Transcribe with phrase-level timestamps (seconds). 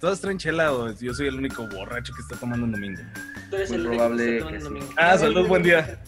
[0.00, 3.00] ¿Todos traen chela o yo soy el único borracho que está tomando un domingo?
[3.50, 4.64] Tú eres Muy el único probable que que está tomando sí.
[4.64, 4.94] domingo.
[4.96, 5.98] Ah, salud, buen día.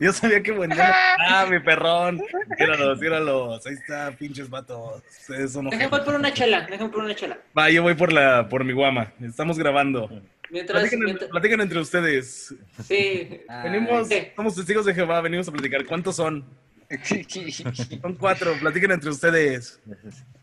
[0.00, 0.94] Yo sabía que buen día.
[1.30, 2.20] Ah, mi perrón.
[2.58, 3.66] Míralos, míralos.
[3.66, 5.02] Ahí está, pinches vatos.
[5.28, 7.38] Eso no Déjame por una chela, déjame por una chela.
[7.56, 9.12] Va, yo voy por la, por mi guama.
[9.20, 10.08] Estamos grabando.
[10.50, 10.90] Mientras,
[11.30, 12.54] platiquen entre ustedes.
[12.86, 13.40] sí.
[13.62, 14.28] Venimos, sí.
[14.34, 15.84] somos testigos de Jehová, venimos a platicar.
[15.84, 16.44] ¿Cuántos son?
[18.00, 19.78] Son cuatro, platiquen entre ustedes.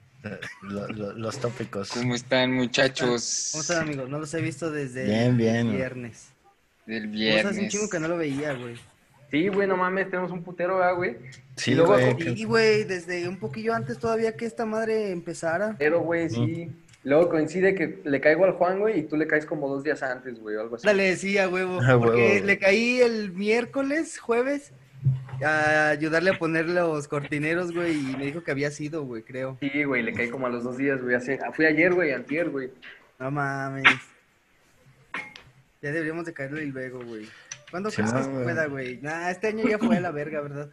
[0.61, 1.89] Lo- lo- los tópicos.
[1.91, 3.49] ¿Cómo están, muchachos?
[3.51, 4.09] ¿Cómo están, amigos?
[4.09, 5.67] No los he visto desde Bien, bien.
[5.67, 6.29] el viernes.
[6.85, 7.71] Del sea, hace un viernes.
[7.71, 8.75] chingo que no lo veía, güey.
[9.31, 11.17] Sí, güey, no mames, tenemos un putero, ¿verdad, güey.
[11.55, 12.39] Sí, Y luego, güey.
[12.39, 15.75] Y, güey, desde un poquillo antes todavía que esta madre empezara.
[15.77, 16.71] Pero, güey, sí.
[17.03, 20.01] Luego coincide que le caigo al Juan, güey, y tú le caes como dos días
[20.01, 20.87] antes, güey, o algo así.
[20.87, 21.79] Dale, sí, a huevo.
[21.81, 22.45] A porque huevo.
[22.47, 24.71] le caí el miércoles, jueves,
[25.43, 29.57] a ayudarle a poner los cortineros, güey, y me dijo que había sido, güey, creo.
[29.59, 31.15] Sí, güey, le caí como a los dos días, güey.
[31.15, 31.37] Así...
[31.53, 32.71] Fui ayer, güey, antier, güey.
[33.19, 33.85] No mames.
[35.81, 37.27] Ya deberíamos de caerle luego, güey.
[37.71, 38.43] ¿Cuándo Sí, crees que se güey.
[38.43, 38.99] pueda, güey?
[39.01, 40.69] Nah, este año ya fue a la verga, ¿verdad?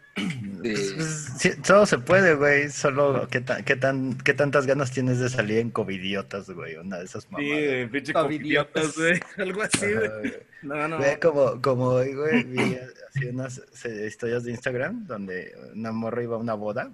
[0.60, 2.68] Pues, pues, sí, todo se puede, güey.
[2.70, 6.76] Solo, ¿qué, tan, qué, tan, ¿qué tantas ganas tienes de salir en covidiotas, güey?
[6.76, 7.50] Una de esas Sí, mamadas.
[7.58, 8.96] eh, pinche Covidiotas.
[8.96, 9.20] güey.
[9.38, 10.34] Algo así, güey.
[10.62, 10.98] No, no.
[10.98, 16.22] Güey, como, como hoy, güey, vi así unas eh, historias de Instagram donde una morra
[16.22, 16.90] iba a una boda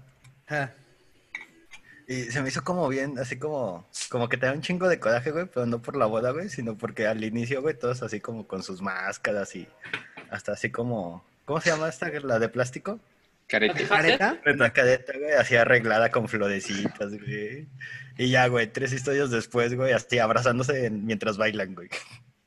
[0.47, 0.73] Ja.
[2.09, 4.99] Y se me hizo como bien, así como, como que te da un chingo de
[4.99, 8.19] coraje, güey, pero no por la boda, güey, sino porque al inicio, güey, todos así
[8.21, 9.69] como con sus máscaras y
[10.31, 12.99] hasta así como, ¿cómo se llama esta, la de plástico?
[13.47, 13.87] Careta.
[13.89, 14.41] ¿Careta?
[14.47, 17.67] Una cadeta, güey, así arreglada con florecitas, güey.
[18.19, 21.89] Y ya, güey, tres historias después, güey, así abrazándose en- mientras bailan, güey.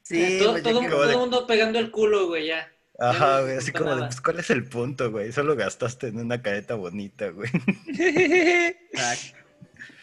[0.04, 2.70] Sí, todo, güey, todo, que- todo el mundo pegando el culo, güey, ya.
[3.00, 5.32] Ajá, güey, así como de, pues, ¿cuál es el punto, güey?
[5.32, 7.50] Solo gastaste en una careta bonita, güey.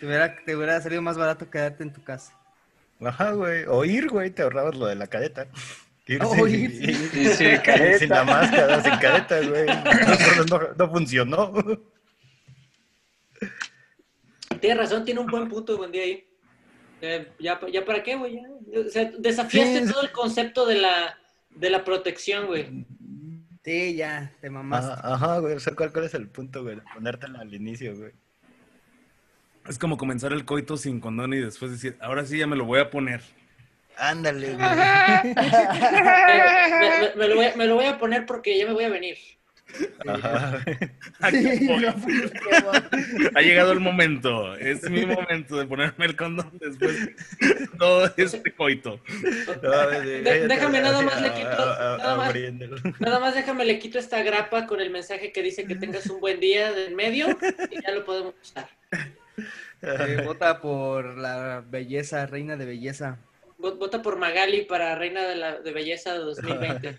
[0.01, 2.33] Te hubiera, te hubiera salido más barato quedarte en tu casa.
[3.01, 3.65] Ajá, güey.
[3.69, 5.47] O ir, güey, te ahorrabas lo de la careta.
[6.07, 6.71] Ir O sin, ir,
[7.11, 7.99] Sí, sí, careta.
[7.99, 9.67] sin la máscara, sin careta, güey.
[10.51, 11.53] No, no, no funcionó.
[14.61, 16.25] Tienes razón, tiene un buen punto, buen día ahí.
[17.01, 18.41] Eh, ya, ya para qué, güey.
[18.75, 19.93] O sea, desafiaste Sí.
[19.93, 21.17] todo el concepto de la,
[21.51, 22.85] de la protección, güey.
[23.65, 24.93] Sí, ya, te mamaste.
[24.93, 25.55] Ajá, ajá, güey.
[25.55, 26.81] O sea, ¿cuál, ¿cuál es el punto, güey?
[26.95, 28.13] Ponértela al inicio, güey.
[29.69, 32.65] Es como comenzar el coito sin condón y después decir, ahora sí ya me lo
[32.65, 33.21] voy a poner.
[33.97, 34.59] Ándale, güey.
[34.59, 35.35] Me,
[37.01, 38.89] me- me lo voy a, me lo voy a poner porque ya me voy a
[38.89, 39.17] venir.
[40.07, 40.61] Ajá.
[41.31, 41.95] Sí, no.
[43.35, 44.55] Ha llegado el momento.
[44.57, 47.15] Es mi momento de ponerme el condón después de
[47.79, 49.01] todo este coito.
[49.53, 51.49] De- déjame nada más le quito,
[51.99, 52.35] nada más.
[53.01, 56.21] Nada más déjame le quito esta grapa con el mensaje que dice que tengas un
[56.21, 57.27] buen día del medio
[57.71, 58.69] y ya lo podemos usar.
[59.83, 63.19] Eh, vota por la belleza, reina de belleza.
[63.59, 66.97] Vo- Vota por Magali para Reina de, la, de Belleza 2020.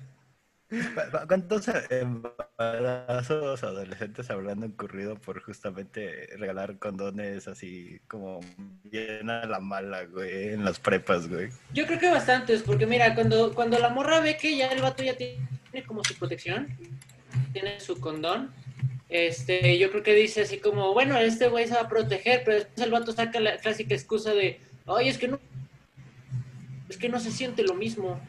[0.70, 0.76] ¿Cu-
[1.12, 8.40] cu- ¿Cuántos embarazos adolescentes habrán ocurrido por justamente regalar condones así como
[8.84, 11.50] bien a la mala, güey, en las prepas, güey?
[11.74, 15.02] Yo creo que bastantes, porque mira, cuando, cuando la morra ve que ya el vato
[15.02, 15.40] ya tiene
[15.88, 16.68] como su protección,
[17.54, 18.52] tiene su condón,
[19.10, 22.58] este, yo creo que dice así como, bueno, este güey se va a proteger, pero
[22.58, 25.40] después el vato saca la clásica excusa de, ay, es que no,
[26.88, 28.20] es que no se siente lo mismo.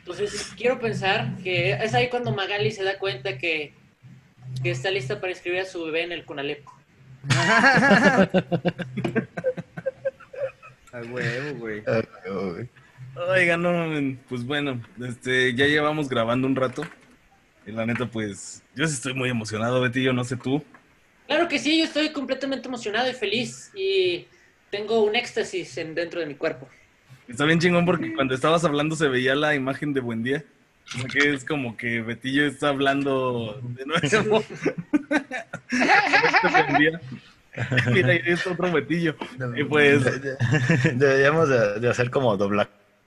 [0.00, 3.72] Entonces, quiero pensar que es ahí cuando Magali se da cuenta que,
[4.62, 6.66] que está lista para inscribir a su bebé en el Conalep.
[10.92, 11.82] A huevo, güey.
[11.82, 12.68] Güey.
[13.14, 16.82] Oigan, no, pues bueno, este, ya llevamos grabando un rato.
[17.66, 20.62] Y la neta, pues, yo sí estoy muy emocionado, Betty, yo no sé tú.
[21.26, 24.26] Claro que sí, yo estoy completamente emocionado y feliz y
[24.70, 26.68] tengo un éxtasis en, dentro de mi cuerpo.
[27.28, 30.44] Está bien chingón porque cuando estabas hablando se veía la imagen de Buen Día.
[30.94, 34.02] O sea que es como que Betillo está hablando de nuevo.
[35.70, 37.00] Este Buen Día.
[37.92, 39.14] Mira, ahí está otro Betillo.
[39.56, 40.36] Y pues, De- de-
[40.94, 42.36] Deberíamos de, de hacer como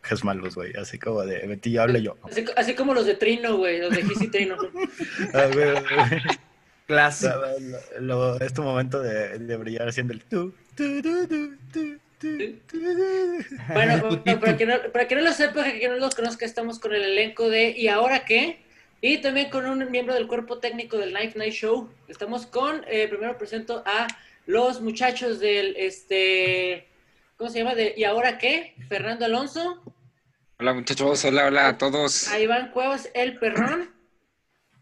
[0.05, 0.73] doblajes malos, güey.
[0.77, 2.15] Así como de Betillo habla yo.
[2.23, 4.55] Así, así como los de Trino, güey, los de Gizzy Trino.
[5.33, 6.21] Ah, güey, güey.
[6.87, 7.33] Clásico.
[7.99, 10.23] Lo- lo- es tu momento de, de brillar haciendo el.
[13.73, 16.93] Bueno, para, que no, para que no lo sepa, que no los conozca, estamos con
[16.93, 18.59] el elenco de ¿Y ahora qué?
[19.01, 21.89] Y también con un miembro del cuerpo técnico del Night Night Show.
[22.07, 24.07] Estamos con, eh, primero presento a
[24.47, 26.87] los muchachos del, este,
[27.37, 27.75] ¿cómo se llama?
[27.75, 28.73] De ¿Y ahora qué?
[28.87, 29.81] Fernando Alonso,
[30.59, 31.25] Hola, muchachos.
[31.25, 32.27] Hola, hola a todos.
[32.29, 33.91] a Iván Cuevas, el perrón.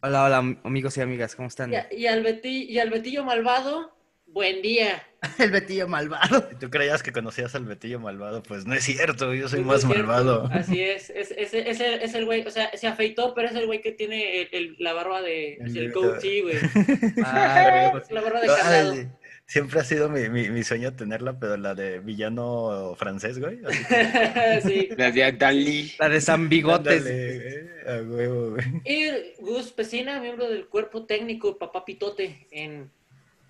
[0.01, 1.71] Hola, hola, amigos y amigas, ¿cómo están?
[1.71, 3.91] Y, a- y al Beti- y al Betillo malvado
[4.27, 5.01] buen día.
[5.39, 6.49] El Betillo malvado.
[6.49, 9.67] Si tú creías que conocías al Betillo malvado, pues no es cierto, yo soy No
[9.67, 10.49] más malvado.
[10.51, 13.55] Así es, es, es, es el, es el güey, o sea, se afeitó, pero es
[13.55, 16.55] el güey que tiene el, el- la barba de, El goatee, güey.
[17.23, 18.95] Ah, La barba de candado.
[19.45, 23.59] Siempre ha sido mi, mi, mi sueño tenerla, pero la de villano francés, güey.
[23.65, 24.89] así que- sí.
[24.97, 25.91] La de Dalí.
[25.99, 27.03] La de San Bigotes.
[27.05, 28.65] Eh, a huevo, güey.
[28.85, 29.09] Y
[29.41, 32.89] Gus Pesina, miembro del cuerpo técnico Papá Pitote, en,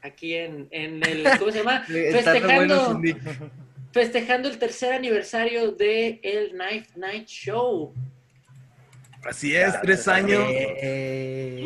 [0.01, 1.83] aquí en, en el, ¿cómo se llama?
[1.87, 2.99] Festejando,
[3.93, 7.93] festejando el tercer aniversario de el Knife Night Show.
[9.23, 10.43] Así es, tres años.
[10.49, 11.63] Eh,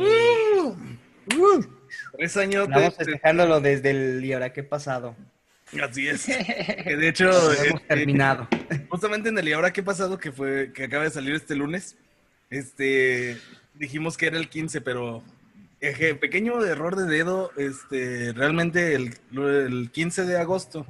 [2.17, 2.67] Tres años.
[2.67, 5.15] Estamos festejándolo desde el y ahora qué pasado.
[5.81, 6.25] Así es.
[6.83, 8.47] Que de hecho, hemos eh, terminado.
[8.89, 11.97] justamente en el y ahora qué pasado que fue que acaba de salir este lunes,
[12.49, 13.37] este
[13.75, 15.23] dijimos que era el 15, pero
[15.81, 20.87] eje, pequeño error de dedo, este realmente el, el 15 de agosto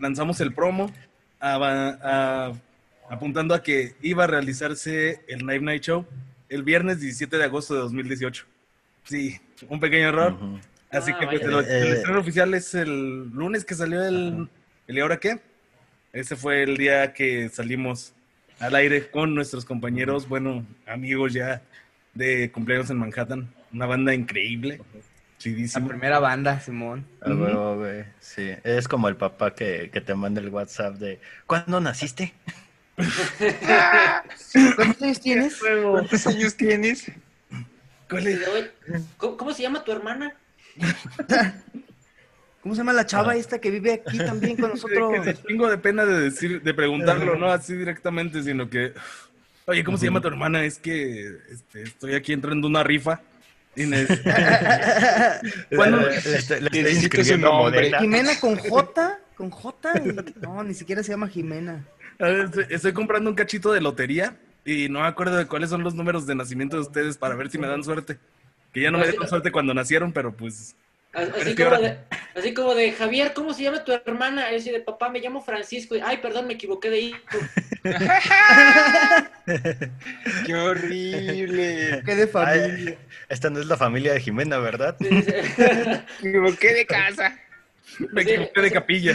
[0.00, 0.92] lanzamos el promo
[1.40, 1.56] a-
[2.02, 2.52] a-
[3.08, 6.04] apuntando a que iba a realizarse el Night Night Show
[6.48, 8.44] el viernes 17 de agosto de 2018.
[9.04, 10.36] Sí, un pequeño error.
[10.90, 14.48] Así Ah, que pues, el, el Eh, estreno oficial es el lunes que salió el,
[14.86, 15.40] el ¿Y ahora qué?
[16.12, 18.12] Ese fue el día que salimos
[18.60, 21.60] al aire con nuestros compañeros, bueno, amigos ya
[22.14, 23.52] de cumpleaños en Manhattan.
[23.72, 24.80] Una banda increíble,
[25.74, 27.04] La primera banda, Simón.
[27.20, 28.04] Güey.
[28.20, 32.32] Sí, es como el papá que, que te manda el WhatsApp de ¿Cuándo naciste?
[34.76, 35.60] ¿Cuántos años tienes?
[35.90, 37.10] ¿Cuántos años tienes?
[38.08, 38.40] ¿Cuál es?
[39.16, 40.32] ¿Cómo, cómo se llama tu hermana?
[42.62, 45.24] ¿Cómo se llama la chava esta que vive aquí también con nosotros?
[45.24, 48.92] Que tengo de pena de decir, de preguntarlo, no así directamente, sino que,
[49.66, 50.64] oye, ¿cómo se llama tu hermana?
[50.64, 53.20] Es que este, estoy aquí entrando una rifa.
[53.76, 54.20] Y neces-
[55.76, 55.98] ¿Cuándo?
[56.00, 57.92] Le, le le estoy nombre.
[57.98, 59.92] Jimena con J, con J.
[59.98, 61.84] y- No, ni siquiera se llama Jimena.
[62.18, 64.34] A ver, estoy, estoy comprando un cachito de lotería
[64.66, 67.50] y no me acuerdo de cuáles son los números de nacimiento de ustedes para ver
[67.50, 68.18] si me dan suerte.
[68.72, 70.76] Que ya no me dieron suerte cuando nacieron, pero pues
[71.16, 71.98] Así como, de,
[72.34, 74.50] así como de, Javier, ¿cómo se llama tu hermana?
[74.50, 75.96] Es decir, de papá, me llamo Francisco.
[75.96, 77.18] Y, Ay, perdón, me equivoqué de hijo.
[80.44, 82.02] ¡Qué horrible!
[82.04, 82.74] ¿Qué de familia?
[82.74, 82.98] Ay,
[83.30, 84.94] esta no es la familia de Jimena, ¿verdad?
[85.00, 87.38] Me equivoqué de casa.
[88.12, 89.14] me Sí, equivoqué de capilla.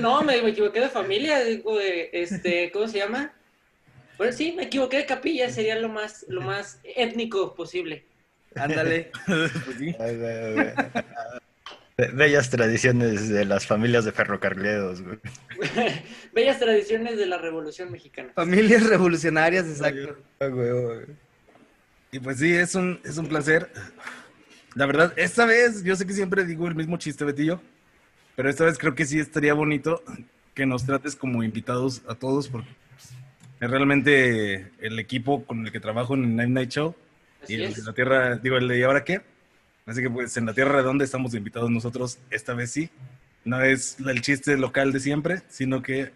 [0.00, 1.44] No, me, me equivoqué de familia.
[1.44, 3.34] digo, de, este, ¿Cómo se llama?
[4.18, 5.48] Bueno, sí, me equivoqué de capilla.
[5.50, 8.04] Sería lo más, lo más étnico posible.
[8.54, 9.10] Ándale.
[9.26, 9.94] Pues sí.
[9.98, 10.72] Ay, güey, güey.
[11.96, 15.18] Be- Bellas tradiciones de las familias de ferrocarrileros, güey.
[16.34, 18.30] Bellas tradiciones de la Revolución Mexicana.
[18.34, 20.16] Familias revolucionarias, exacto.
[20.40, 21.06] Ay, güey, güey.
[22.12, 23.70] Y pues sí, es un, es un placer.
[24.74, 27.60] La verdad, esta vez, yo sé que siempre digo el mismo chiste, Betillo,
[28.36, 30.02] pero esta vez creo que sí estaría bonito
[30.54, 32.68] que nos trates como invitados a todos, porque
[33.60, 36.94] es realmente el equipo con el que trabajo en el Night Night Show
[37.42, 37.76] y Así el es.
[37.76, 39.20] de la Tierra, digo, el de ¿y ahora qué?
[39.86, 42.90] Así que pues en la Tierra Redonda estamos invitados nosotros, esta vez sí.
[43.44, 46.12] No es el chiste local de siempre, sino que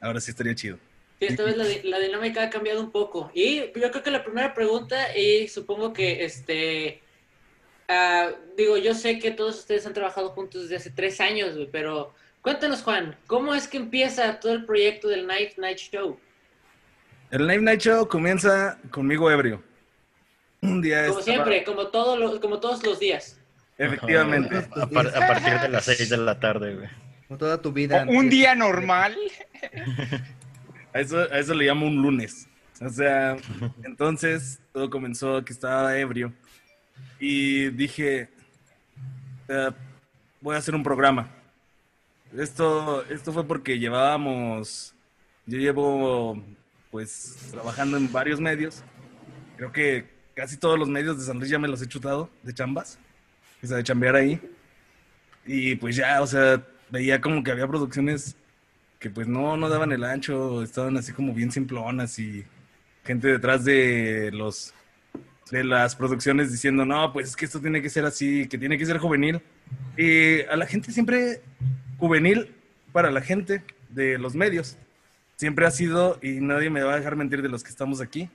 [0.00, 0.78] ahora sí estaría chido.
[1.18, 3.30] Sí, esta vez la, la dinámica ha cambiado un poco.
[3.34, 7.00] Y yo creo que la primera pregunta, y supongo que, este,
[7.88, 12.14] ah, digo, yo sé que todos ustedes han trabajado juntos desde hace tres años, pero
[12.40, 16.18] cuéntanos, Juan, ¿cómo es que empieza todo el proyecto del Night Night Show?
[17.32, 19.62] El Night Night Show comienza conmigo ebrio.
[20.60, 23.38] Un día Como estaba- siempre, como, todo lo- como todos los días.
[23.78, 24.54] Efectivamente.
[24.76, 26.88] A, par- a partir de las 6 de la tarde, güey.
[27.26, 28.04] Como toda tu vida.
[28.06, 29.16] Un día normal.
[30.92, 32.46] A eso, a eso le llamo un lunes.
[32.80, 33.36] O sea,
[33.82, 36.32] entonces todo comenzó que estaba ebrio.
[37.18, 38.28] Y dije,
[39.48, 39.70] eh,
[40.40, 41.30] voy a hacer un programa.
[42.36, 44.94] Esto, esto fue porque llevábamos,
[45.46, 46.42] yo llevo
[46.92, 48.84] pues trabajando en varios medios.
[49.56, 52.52] Creo que casi todos los medios de San Luis ya me los he chutado de
[52.52, 52.98] chambas.
[53.62, 54.40] O sea, de chambear ahí.
[55.46, 58.36] Y pues ya, o sea, veía como que había producciones
[58.98, 62.44] que pues no, no daban el ancho, estaban así como bien simplonas y
[63.04, 64.74] gente detrás de los
[65.50, 68.78] de las producciones diciendo, no, pues es que esto tiene que ser así, que tiene
[68.78, 69.40] que ser juvenil.
[69.96, 71.42] Y a la gente siempre
[71.98, 72.54] juvenil
[72.92, 74.78] para la gente de los medios.
[75.42, 78.30] Siempre ha sido, y nadie me va a dejar mentir de los que estamos aquí,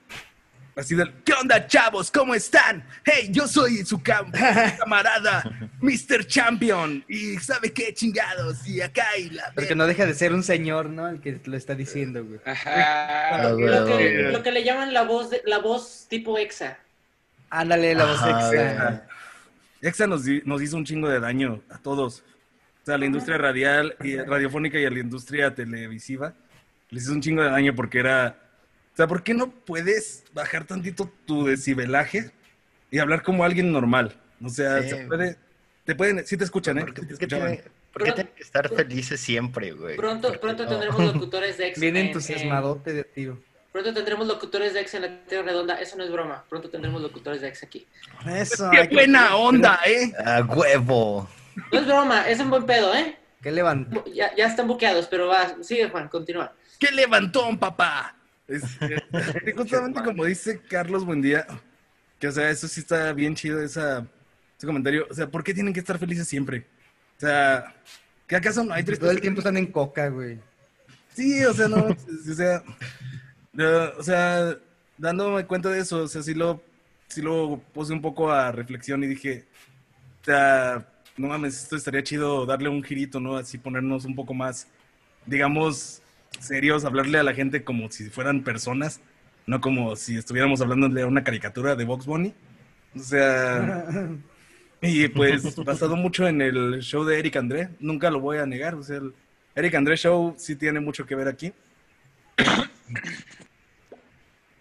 [0.75, 2.11] ha sido el, ¿qué onda chavos?
[2.11, 2.83] ¿Cómo están?
[3.05, 4.29] Hey, yo soy su cam-
[4.77, 5.41] camarada,
[5.79, 6.25] Mr.
[6.27, 8.67] Champion, y ¿sabe qué chingados?
[8.67, 9.53] Y acá y la...
[9.55, 11.07] Porque no deja de ser un señor, ¿no?
[11.07, 12.41] El que lo está diciendo, güey.
[12.45, 13.35] Ajá.
[13.37, 14.31] Ah, Lo que, güey.
[14.33, 16.77] lo que le llaman la voz, de- la voz tipo exa.
[17.49, 19.07] Ándale, la voz extra.
[19.81, 22.21] Exa nos, nos hizo un chingo de daño a todos.
[22.83, 26.33] sea, a la industria radial y radiofónica y a la industria televisiva.
[26.89, 28.37] Les hizo un chingo de daño porque era.
[28.93, 32.31] O sea, ¿por qué no puedes bajar tantito tu decibelaje
[32.89, 34.15] y hablar como alguien normal?
[34.43, 34.89] O sea, Sí.
[34.89, 35.37] se puede.
[35.85, 36.25] Te pueden.
[36.25, 36.81] Sí te escuchan, ¿eh?
[36.81, 37.53] ¿Por qué, Sí te por qué escuchaban.
[37.55, 39.95] tienen, por qué tienen que estar felices siempre, güey?
[39.95, 40.69] Pronto, Porque pronto no.
[40.69, 41.79] tendremos locutores de ex.
[41.79, 43.39] Bien en- en- entusiasmadote de tiro.
[43.71, 45.79] Pronto tendremos locutores de ex en la Tierra Redonda.
[45.79, 46.43] Eso no es broma.
[46.49, 47.85] Pronto tendremos locutores de ex aquí.
[48.27, 48.69] Eso.
[48.71, 50.11] ¡Qué que- buena onda, eh!
[50.25, 51.29] ¡A huevo!
[51.71, 53.17] No es broma, es un buen pedo, ¿eh?
[53.41, 54.03] ¿Qué levantó?
[54.11, 55.55] Ya, ya están buqueados, pero va.
[55.63, 56.53] Sigue, Juan, continúa.
[56.79, 58.15] ¡Qué levantón, papá!
[58.47, 61.45] Y justamente como dice Carlos Buendía,
[62.19, 64.07] que o sea, eso sí está bien chido, esa,
[64.57, 65.05] ese comentario.
[65.09, 66.65] O sea, ¿por qué tienen que estar felices siempre?
[67.17, 67.75] O sea,
[68.25, 69.11] ¿que acaso no hay Todo tristeza?
[69.11, 70.39] el tiempo están en coca, güey.
[71.13, 72.63] Sí, o sea, no, o sea,
[73.97, 74.57] o sea,
[74.97, 76.61] dándome cuenta de eso, o sea, sí lo,
[77.07, 79.45] sí lo puse un poco a reflexión y dije,
[80.21, 83.35] o sea, no mames, esto estaría chido darle un girito, ¿no?
[83.35, 84.67] Así ponernos un poco más,
[85.25, 86.01] digamos,
[86.39, 89.01] serios, hablarle a la gente como si fueran personas,
[89.45, 92.33] no como si estuviéramos hablándole a una caricatura de Box Bunny.
[92.95, 93.85] O sea,
[94.81, 98.75] y pues basado mucho en el show de Eric André, nunca lo voy a negar,
[98.75, 99.13] o sea, el
[99.55, 101.51] Eric André Show sí tiene mucho que ver aquí.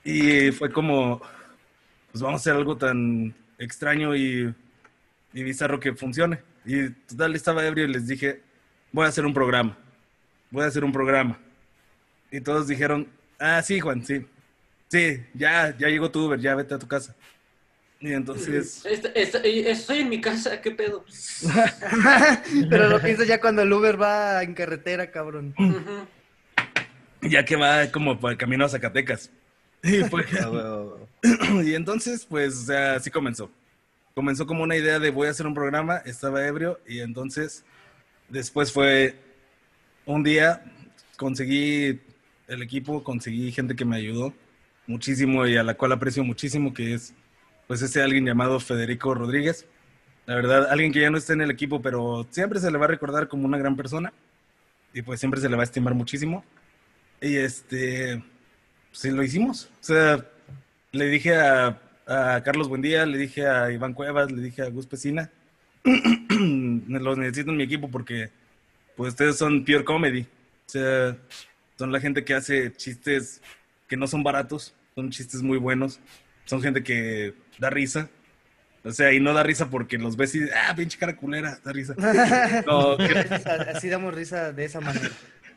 [0.04, 1.20] Y fue como,
[2.12, 4.54] pues vamos a hacer algo tan extraño y,
[5.32, 6.38] y bizarro que funcione.
[6.64, 8.40] Y total, estaba ebrio y les dije,
[8.92, 9.76] voy a hacer un programa,
[10.50, 11.38] voy a hacer un programa.
[12.36, 14.26] Y todos dijeron, ah, sí, Juan, sí.
[14.88, 17.16] Sí, ya, ya llegó tu Uber, ya vete a tu casa.
[17.98, 18.84] Y entonces...
[18.84, 21.02] Esta- esta- eh, estoy en mi casa, ¿qué pedo?
[22.68, 25.54] Pero lo piensas ya cuando el Uber va en carretera, cabrón.
[27.22, 29.30] Ya que va como por el camino a Zacatecas.
[29.82, 31.08] Y, huevo.
[31.64, 33.50] y entonces, pues, o sea, así comenzó.
[34.14, 37.64] Comenzó como una idea de voy a hacer un programa, estaba ebrio, y entonces,
[38.28, 39.14] después fue
[40.04, 40.64] un día,
[41.16, 42.00] conseguí
[42.48, 44.32] el equipo, conseguí gente que me ayudó
[44.86, 47.14] muchísimo y a la cual aprecio muchísimo, que es,
[47.66, 49.66] pues, ese alguien llamado Federico Rodríguez.
[50.26, 52.86] La verdad, alguien que ya no está en el equipo, pero siempre se le va
[52.86, 54.12] a recordar como una gran persona
[54.92, 56.44] y pues siempre se le va a estimar muchísimo.
[57.20, 58.22] Y este,
[58.92, 59.70] sí lo hicimos.
[59.80, 60.24] O sea,
[60.92, 64.86] le dije a, a Carlos Buendía, le dije a Iván Cuevas, le dije a Gus
[64.86, 65.30] Pesina,
[65.84, 68.30] los necesito en mi equipo porque
[68.96, 70.22] pues ustedes son pure comedy.
[70.22, 71.16] O sea,
[71.76, 73.40] son la gente que hace chistes
[73.88, 76.00] que no son baratos, son chistes muy buenos,
[76.44, 78.08] son gente que da risa.
[78.84, 81.72] O sea, y no da risa porque los ves y, ah, pinche cara culera, da
[81.72, 81.94] risa.
[82.66, 83.18] No, que-
[83.74, 85.10] Así damos risa de esa manera.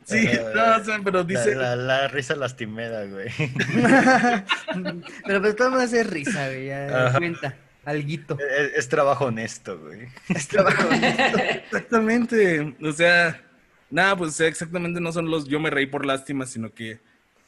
[0.04, 3.28] sí, no, o sea, pero La, dice, la- la risa lastimera, güey.
[5.26, 6.66] Pero pues todo es risa, güey.
[6.66, 7.54] Ya cuenta.
[7.84, 8.36] Alguito.
[8.38, 10.08] Es, es trabajo honesto, güey.
[10.28, 10.88] Es trabajo.
[10.92, 12.74] Exactamente.
[12.82, 13.40] O sea,
[13.90, 16.98] nada, pues exactamente no son los yo me reí por lástima, sino que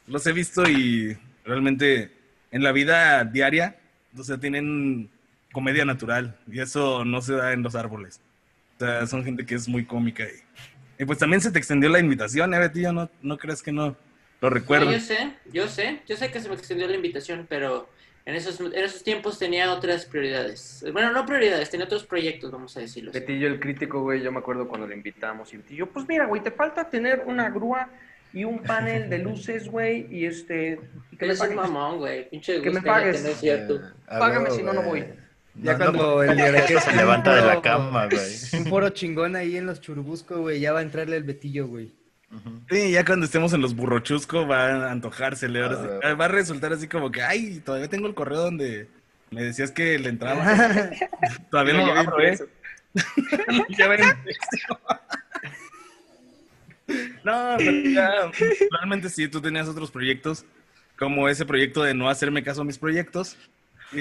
[0.07, 2.11] los he visto y realmente
[2.51, 3.77] en la vida diaria,
[4.17, 5.09] o sea, tienen
[5.51, 8.19] comedia natural y eso no se da en los árboles.
[8.77, 11.89] O sea, son gente que es muy cómica y, y pues también se te extendió
[11.89, 12.91] la invitación, ¿eh, Betillo?
[12.91, 13.95] No, no creas que no
[14.41, 14.87] lo recuerdo.
[14.87, 17.89] No, yo sé, yo sé, yo sé que se me extendió la invitación, pero
[18.25, 20.85] en esos, en esos tiempos tenía otras prioridades.
[20.93, 23.11] Bueno, no prioridades, tenía otros proyectos, vamos a decirlo.
[23.11, 26.41] Betillo el crítico, güey, yo me acuerdo cuando lo invitamos y Betillo, pues mira, güey,
[26.41, 27.89] te falta tener una grúa
[28.31, 30.79] y un panel de luces, güey, y este...
[31.11, 31.55] y que me pagues.
[31.55, 32.29] mamón, güey.
[32.29, 33.21] Pinche Que me pagues.
[33.23, 33.79] No es cierto.
[34.07, 35.05] A Págame si no, no voy.
[35.55, 38.23] Ya No, cuando no, el que se levanta de la cama, güey.
[38.57, 40.59] Un foro chingón ahí en los churubusco, güey.
[40.59, 41.93] Ya va a entrarle el betillo, güey.
[42.69, 45.63] Sí, ya cuando estemos en los burrochusco va a antojársele.
[45.63, 45.99] Ahora.
[46.03, 48.87] Ah, Va a resultar así como que, ay, todavía tengo el correo donde
[49.31, 50.43] me decías que le entraba.
[51.51, 52.37] todavía no lo abro, ¿eh?
[57.23, 58.11] No, pero ya,
[58.71, 60.45] realmente sí, tú tenías otros proyectos,
[60.97, 63.37] como ese proyecto de no hacerme caso a mis proyectos.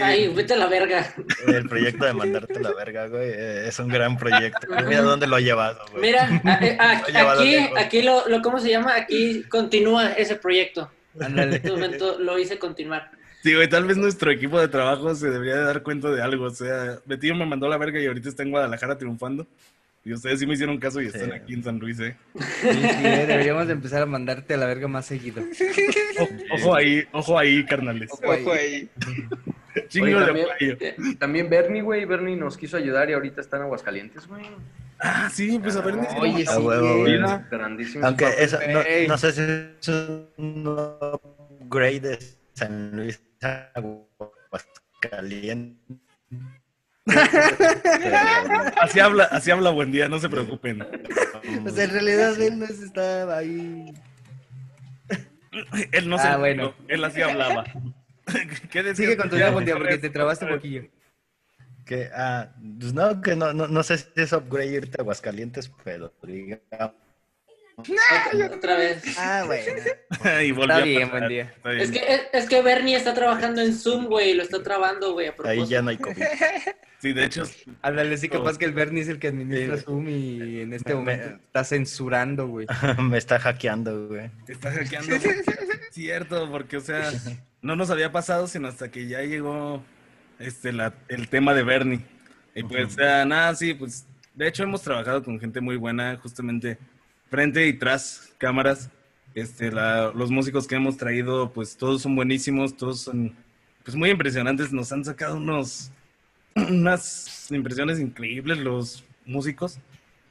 [0.00, 1.14] Ay, vete a la verga.
[1.46, 4.66] El proyecto de mandarte a la verga, güey, eh, es un gran proyecto.
[4.86, 6.02] Mira dónde lo ha llevado, güey.
[6.02, 7.78] Mira, a- eh, a- llevado aquí, lejos.
[7.78, 8.94] aquí lo, lo, ¿cómo se llama?
[8.96, 10.90] Aquí continúa ese proyecto.
[11.20, 13.10] En este momento lo hice continuar.
[13.42, 16.44] Sí, güey, tal vez nuestro equipo de trabajo se debería de dar cuenta de algo.
[16.46, 19.46] O sea, Betillo me mandó a la verga y ahorita está en Guadalajara triunfando.
[20.04, 21.30] Y ustedes sí me hicieron caso y están Sí.
[21.32, 22.16] aquí en San Luis, ¿eh?
[22.34, 25.42] Sí, sí, eh, deberíamos de empezar a mandarte a la verga más seguido.
[26.18, 28.10] O- Ojo ahí, ojo ahí, carnales.
[28.12, 28.40] Ojo ahí.
[28.42, 28.88] Ojo ahí.
[29.88, 30.76] Chingo Oye, de también- apoyo.
[31.18, 34.44] También Bernie, güey, Bernie nos quiso ayudar y ahorita está en Aguascalientes, güey.
[35.00, 35.94] Ah, sí, pues a ver.
[36.00, 37.10] Ah, Oye, A sí, huevo, eh.
[37.12, 37.48] Mira.
[37.50, 38.06] Grandísimo.
[38.06, 38.26] Aunque
[39.08, 39.88] no, sé si es
[40.36, 40.64] un
[41.60, 42.18] upgrade de
[42.54, 43.20] San Luis
[43.74, 45.98] Aguascalientes.
[48.80, 50.86] Así habla, así habla buen día, no se preocupen.
[51.66, 53.92] O sea, en realidad él no se estaba ahí.
[55.90, 56.74] Él no se Ah, bueno.
[56.88, 57.64] él así hablaba.
[58.70, 58.96] ¿Qué decías?
[58.96, 60.84] Sigue con tu Ya, día, buen día, porque te trabaste un poquillo.
[61.84, 65.70] que, ah, pues no, que no, no, no sé si es upgrade irte a Aguascalientes,
[65.84, 66.94] pero digamos.
[67.74, 69.02] Otra, otra vez.
[69.18, 69.64] Ah, bueno.
[70.44, 71.52] y volvió Está bien, buen día.
[71.56, 71.82] Está bien.
[71.82, 75.14] Es que, es, es que Bernie está trabajando en Zoom, güey, y lo está trabando,
[75.14, 76.22] güey, a Ahí ya no hay COVID.
[77.00, 77.42] Sí, de hecho,
[77.80, 79.84] Ándale, sí, capaz que el Bernie es el que administra Sí.
[79.84, 82.66] Zoom y en este Me- momento me- está censurando, güey.
[82.98, 84.30] Me está hackeando, güey.
[84.46, 85.16] te está hackeando.
[85.90, 87.10] Cierto, porque, o sea,
[87.62, 89.82] no nos había pasado sino hasta que ya llegó
[90.38, 92.00] este, la, el tema de Bernie.
[92.54, 96.16] Y pues, o sea, nada, sí, pues, de hecho hemos trabajado con gente muy buena,
[96.16, 96.78] justamente
[97.30, 98.90] frente y tras cámaras.
[99.34, 103.34] Este, la- los músicos que hemos traído, pues todos son buenísimos, todos son
[103.84, 104.72] pues muy impresionantes.
[104.72, 105.90] Nos han sacado unos
[106.54, 109.78] unas impresiones increíbles los músicos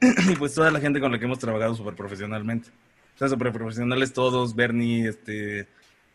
[0.00, 2.68] y pues toda la gente con la que hemos trabajado súper profesionalmente.
[3.16, 5.66] O sea, súper profesionales todos, Bernie, este,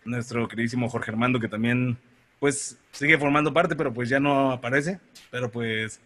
[0.08, 1.98] nuestro queridísimo Jorge Armando, que también
[2.40, 5.00] pues sigue formando parte, pero pues ya no aparece,
[5.32, 6.00] pero pues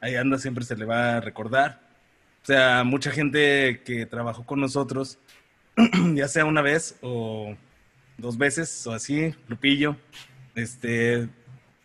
[0.00, 1.80] ahí anda, siempre se le va a recordar.
[2.42, 5.18] O sea, mucha gente que trabajó con nosotros,
[6.14, 7.54] ya sea una vez o
[8.16, 9.96] dos veces o así, Lupillo,
[10.54, 11.28] este,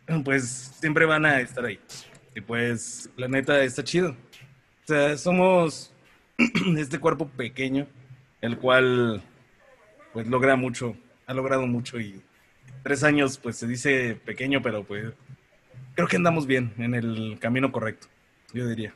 [0.25, 1.80] pues siempre van a estar ahí.
[2.36, 4.12] Y pues la neta está chido.
[4.12, 5.94] O sea, somos
[6.77, 7.88] este cuerpo pequeño,
[8.42, 9.24] el cual
[10.13, 12.22] pues logra mucho, ha logrado mucho y
[12.84, 15.13] tres años pues se dice pequeño, pero pues
[15.96, 18.08] creo que andamos bien en el camino correcto,
[18.53, 18.94] yo diría.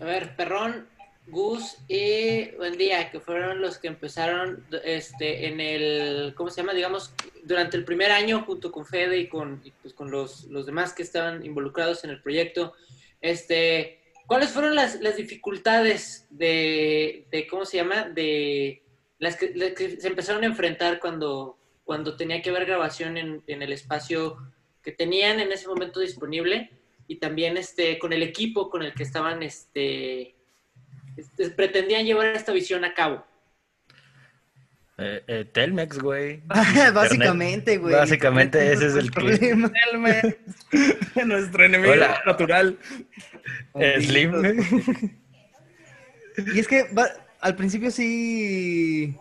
[0.00, 0.86] A ver, Perrón,
[1.28, 6.74] Gus y Buen Día, que fueron los que empezaron este, en el, ¿cómo se llama?
[6.74, 7.14] Digamos,
[7.44, 10.92] durante el primer año junto con Fede y con, y, pues, con los, los demás
[10.92, 12.74] que estaban involucrados en el proyecto.
[13.20, 18.08] Este, ¿Cuáles fueron las, las dificultades de, de, ¿cómo se llama?
[18.08, 18.82] De
[19.22, 23.40] las que, las que se empezaron a enfrentar cuando, cuando tenía que haber grabación en,
[23.46, 24.36] en el espacio
[24.82, 26.70] que tenían en ese momento disponible
[27.06, 30.34] y también este, con el equipo con el que estaban, este,
[31.16, 33.24] este, pretendían llevar esta visión a cabo.
[34.98, 36.42] Eh, eh, Telmex, güey.
[36.92, 37.94] Básicamente, güey.
[37.94, 39.70] Básicamente ese es el problema.
[41.26, 42.20] Nuestro enemigo Hola.
[42.26, 42.76] natural.
[43.76, 44.32] Eh, Slim.
[46.54, 49.16] Y es que va- al principio sí.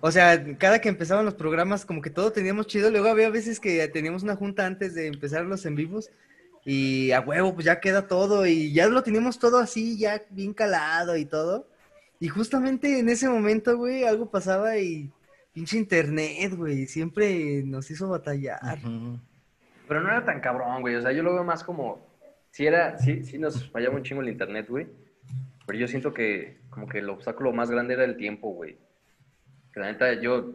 [0.00, 2.90] O sea, cada que empezaban los programas, como que todo teníamos chido.
[2.90, 6.10] Luego había veces que teníamos una junta antes de empezar los en vivos.
[6.64, 8.46] Y a huevo, pues ya queda todo.
[8.46, 11.68] Y ya lo teníamos todo así, ya bien calado y todo.
[12.18, 15.10] Y justamente en ese momento, güey, algo pasaba y.
[15.52, 16.86] Pinche internet, güey.
[16.86, 18.78] Siempre nos hizo batallar.
[19.88, 20.94] Pero no era tan cabrón, güey.
[20.94, 22.08] O sea, yo lo veo más como.
[22.50, 24.86] Sí, era, sí, sí nos fallaba un chingo el internet, güey.
[25.66, 28.78] Pero yo siento que como que el obstáculo más grande era el tiempo, güey.
[29.72, 30.54] Que la neta, yo.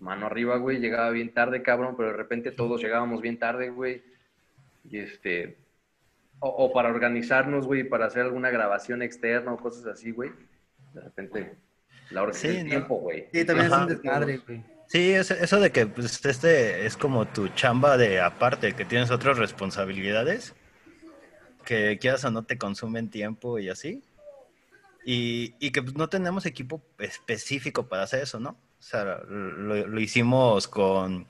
[0.00, 4.02] Mano arriba, güey, llegaba bien tarde, cabrón, pero de repente todos llegábamos bien tarde, güey.
[4.90, 5.56] Y este.
[6.40, 10.30] O, o para organizarnos, güey, para hacer alguna grabación externa o cosas así, güey.
[10.92, 11.54] De repente.
[12.10, 12.70] La hora Sí, el ¿no?
[12.70, 13.28] tiempo, güey.
[13.32, 14.62] Sí, también es un desmadre, güey.
[14.88, 19.10] Sí, eso, eso de que pues, este es como tu chamba de aparte, que tienes
[19.10, 20.54] otras responsabilidades,
[21.64, 24.02] que quieras o no te consumen tiempo y así.
[25.04, 28.50] Y, y que pues, no tenemos equipo específico para hacer eso, ¿no?
[28.78, 31.26] O sea, lo, lo hicimos con,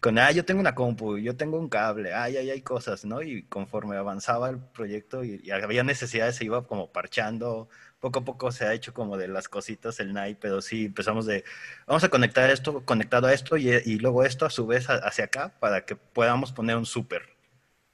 [0.00, 3.22] con, ah, yo tengo una compu, yo tengo un cable, ya, ya hay cosas, ¿no?
[3.22, 7.68] Y conforme avanzaba el proyecto y, y había necesidades, se iba como parchando.
[8.00, 11.26] Poco a poco se ha hecho como de las cositas el NAI, pero sí empezamos
[11.26, 11.44] de,
[11.86, 14.94] vamos a conectar esto conectado a esto y, y luego esto a su vez a-
[14.96, 17.22] hacia acá para que podamos poner un súper,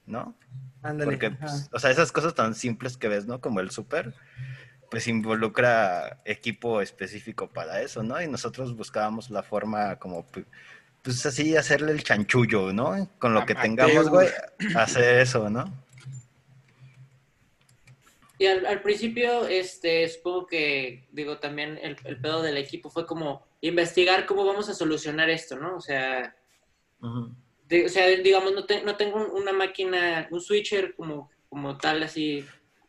[0.06, 0.36] ¿no?
[0.82, 1.12] Ándale.
[1.14, 3.40] Porque, pues, o sea, esas cosas tan simples que ves, ¿no?
[3.40, 4.14] Como el súper,
[4.90, 8.20] pues involucra equipo específico para eso, ¿no?
[8.22, 10.46] Y nosotros buscábamos la forma como, pu-
[11.02, 13.08] pues así, hacerle el chanchullo, ¿no?
[13.18, 14.28] Con lo que tengamos, güey,
[14.76, 15.64] hacer eso, ¿no?
[18.38, 23.06] Y al, al principio, este, supongo que, digo, también el, el pedo del equipo fue
[23.06, 25.76] como investigar cómo vamos a solucionar esto, ¿no?
[25.76, 26.36] O sea,
[27.68, 31.78] de- o sea digamos, no, te- no tengo un- una máquina, un switcher como, como
[31.78, 32.44] tal, así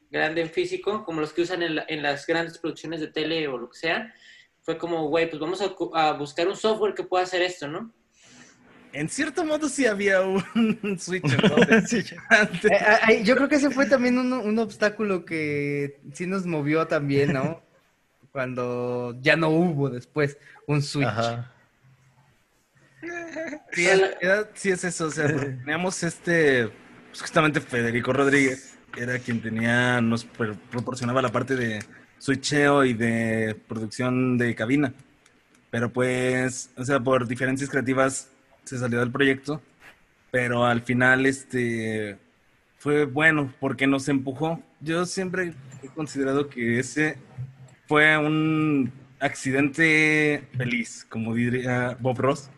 [0.09, 3.47] grande en físico, como los que usan en, la- en las grandes producciones de tele
[3.47, 4.13] o lo que sea.
[4.61, 7.93] Fue como, güey, pues vamos a, buscar un software que pueda hacer esto, ¿no?
[8.93, 11.81] En cierto modo sí había un switch ¿no?
[11.87, 12.03] Sí.
[12.29, 12.71] antes.
[13.09, 17.33] Eh, yo creo que ese fue también un, un obstáculo que sí nos movió también,
[17.33, 17.61] ¿no?
[18.31, 21.07] Cuando ya no hubo después un switch.
[21.07, 21.53] Ajá.
[23.71, 26.69] Sí, en realidad sí es eso, o sea, porque teníamos este,
[27.09, 31.83] pues justamente Federico Rodríguez era quien tenía, nos pro- proporcionaba la parte de
[32.17, 34.93] switcheo y de producción de cabina.
[35.69, 38.29] Pero pues, o sea, por diferencias creativas
[38.63, 39.61] se salió del proyecto,
[40.31, 42.17] pero al final este
[42.77, 44.61] fue bueno porque nos empujó.
[44.81, 47.17] Yo siempre he considerado que ese
[47.87, 52.49] fue un accidente feliz, como diría Bob Ross.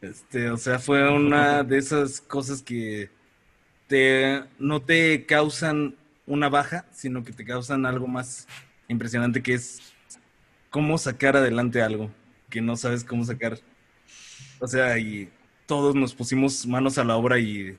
[0.00, 3.10] Este, o sea, fue una de esas cosas que
[3.92, 8.48] te, no te causan una baja, sino que te causan algo más
[8.88, 9.92] impresionante, que es
[10.70, 12.10] cómo sacar adelante algo
[12.48, 13.58] que no sabes cómo sacar.
[14.60, 15.28] O sea, y
[15.66, 17.76] todos nos pusimos manos a la obra y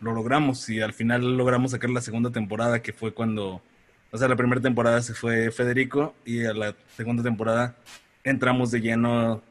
[0.00, 0.68] lo logramos.
[0.68, 3.62] Y al final logramos sacar la segunda temporada, que fue cuando,
[4.10, 7.74] o sea, la primera temporada se fue Federico y a la segunda temporada
[8.22, 9.42] entramos de lleno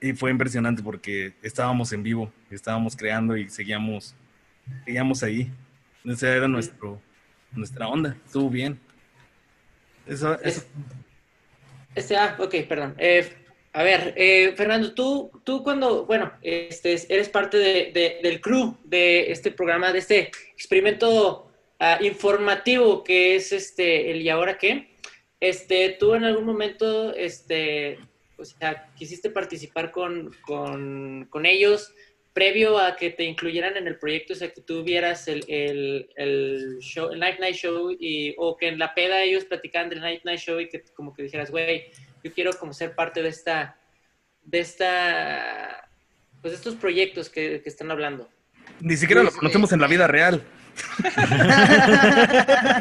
[0.00, 4.14] y fue impresionante porque estábamos en vivo, estábamos creando y seguíamos,
[4.84, 5.50] seguíamos ahí.
[6.04, 7.00] Esa era nuestro,
[7.52, 8.78] nuestra onda, estuvo bien.
[10.06, 10.62] Eso, eso
[11.94, 12.94] Este, ah, ok, perdón.
[12.98, 13.28] Eh,
[13.72, 18.76] a ver, eh, Fernando, tú, tú cuando, bueno, este, eres parte de, de- del crew
[18.84, 24.96] de este programa, de este experimento ah, informativo que es este, el ¿y ahora qué?
[25.38, 27.98] Este, tú en algún momento, este,
[28.36, 31.94] o sea, quisiste participar con, con, con ellos
[32.32, 36.08] previo a que te incluyeran en el proyecto, o sea, que tú vieras el, el,
[36.16, 40.00] el show, el Night Night Show, y, o que en la peda ellos platicaban del
[40.00, 41.90] Night Night Show y que como que dijeras, güey,
[42.22, 43.76] yo quiero como ser parte de esta,
[44.42, 45.88] de esta,
[46.40, 48.28] pues de estos proyectos que, que están hablando.
[48.80, 50.42] ni siquiera lo Pues, conocemos en la vida real.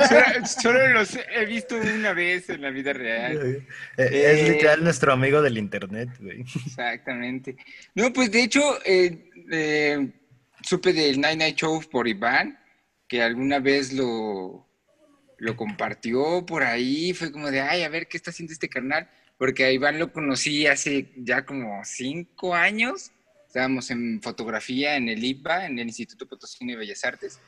[0.07, 3.65] Solo, solo los he visto una vez en la vida real.
[3.97, 6.41] Es literal nuestro amigo del internet, güey.
[6.65, 7.57] Exactamente.
[7.95, 10.11] No, pues de hecho, eh, eh,
[10.61, 12.59] supe del Night Night Show por Iván,
[13.07, 14.67] que alguna vez lo,
[15.37, 17.13] lo compartió por ahí.
[17.13, 19.09] Fue como de, ay, a ver qué está haciendo este carnal.
[19.37, 23.11] Porque a Iván lo conocí hace ya como cinco años.
[23.47, 27.39] Estábamos en fotografía en el IPA, en el Instituto Potosino de Bellas Artes.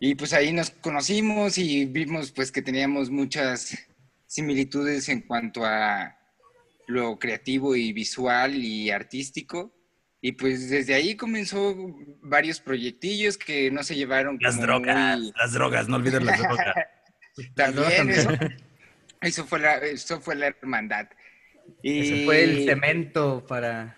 [0.00, 3.76] Y pues ahí nos conocimos y vimos pues que teníamos muchas
[4.26, 6.16] similitudes en cuanto a
[6.86, 9.74] lo creativo y visual y artístico.
[10.20, 11.76] Y pues desde ahí comenzó
[12.22, 16.38] varios proyectillos que no se llevaron Las como drogas, muy- las drogas, no olvides las
[16.38, 16.74] drogas.
[17.54, 18.52] También Las eso, drogas
[19.20, 21.08] eso fue la, eso fue la hermandad.
[21.82, 23.96] Y Ese fue el cemento para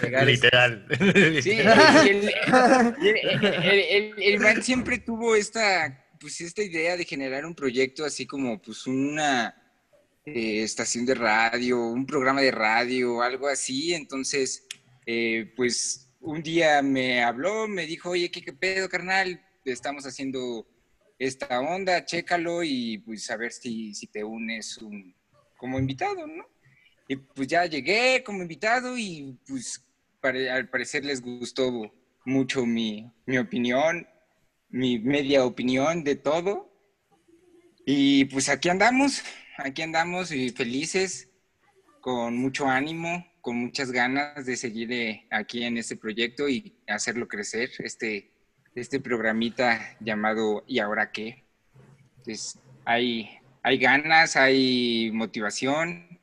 [0.00, 0.24] pegar.
[0.26, 0.86] Literal.
[1.42, 2.28] Sí, el, el,
[3.02, 8.04] el- el- el- el Iván siempre tuvo esta, pues esta idea de generar un proyecto
[8.06, 9.54] así como pues una
[10.24, 13.92] eh, estación de radio, un programa de radio, algo así.
[13.94, 14.65] Entonces,
[15.06, 19.40] eh, pues un día me habló, me dijo, oye, ¿qué, qué pedo, carnal?
[19.64, 20.66] Estamos haciendo
[21.18, 25.14] esta onda, chécalo y pues a ver si, si te unes un-
[25.56, 26.44] como invitado, ¿no?
[27.08, 29.84] Y pues ya llegué como invitado y pues
[30.20, 31.92] pare- al parecer les gustó
[32.24, 34.06] mucho mi, mi opinión,
[34.68, 36.72] mi media opinión de todo.
[37.84, 39.22] Y pues aquí andamos,
[39.58, 41.30] aquí andamos y felices,
[42.00, 47.28] con mucho ánimo, con muchas ganas de seguir eh, aquí en este proyecto y hacerlo
[47.28, 48.32] crecer, este,
[48.74, 51.44] este programita llamado ¿Y ahora qué?
[52.16, 56.18] Entonces, hay, hay ganas, hay motivación,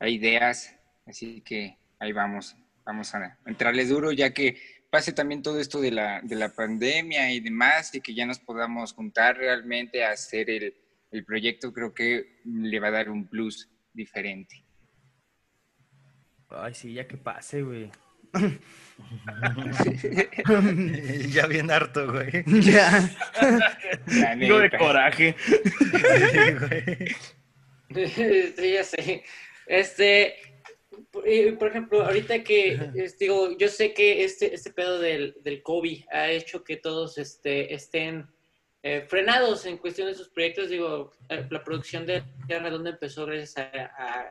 [0.00, 4.56] hay ideas, así que ahí vamos, vamos a entrarle duro ya que
[4.90, 8.40] pase también todo esto de la, de la pandemia y demás y que ya nos
[8.40, 10.74] podamos juntar realmente a hacer el,
[11.12, 14.63] el proyecto, creo que le va a dar un plus diferente.
[16.56, 17.90] Ay, sí, ya que pase, güey.
[21.30, 22.42] ya bien harto, güey.
[22.62, 23.08] ya.
[24.38, 25.36] Digo de coraje.
[25.46, 27.14] Sí, güey.
[28.56, 29.22] sí, ya sé.
[29.66, 30.36] Este,
[31.10, 31.24] por,
[31.58, 36.04] por ejemplo, ahorita que, es, digo, yo sé que este, este pedo del, del COVID
[36.10, 38.26] ha hecho que todos este, estén
[38.86, 40.68] eh, frenados en cuestión de sus proyectos.
[40.68, 44.30] Digo, eh, la producción de Tierra Redonda empezó gracias a,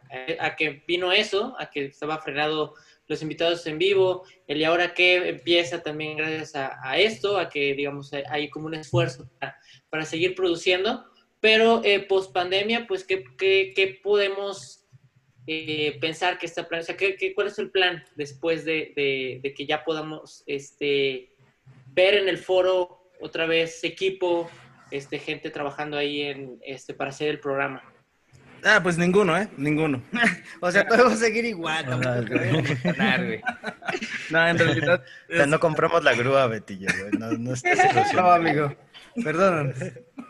[0.56, 2.76] que vino eso, a que estaba frenado
[3.08, 7.74] los invitados en vivo, el y ahora que empieza también gracias a, esto, a que,
[7.74, 11.04] digamos, hay- como un esfuerzo para, seguir produciendo.
[11.40, 14.86] Pero eh, post pandemia, pues, ¿qué, qué, qué podemos
[15.48, 16.82] eh, pensar que está plan?
[16.82, 20.44] O sea, ¿qué, qué, cuál es el plan después de, de- de que ya podamos
[20.46, 21.36] este,
[21.88, 24.50] ver en el foro otra vez equipo,
[24.92, 27.82] este, gente trabajando ahí en, este, para hacer el programa?
[28.66, 29.48] Ah, pues ninguno, ¿eh?
[29.58, 30.02] Ninguno.
[30.62, 32.52] O sea, todo va a seguir igual, Ajá, tampoco te güey.
[32.52, 33.42] voy a emocionar, güey.
[34.30, 35.04] No, en realidad.
[35.30, 37.12] O sea, no compramos la grúa, Betillo, güey.
[37.20, 37.78] No, no estés
[38.14, 38.74] No, amigo.
[39.22, 39.76] Perdónanos.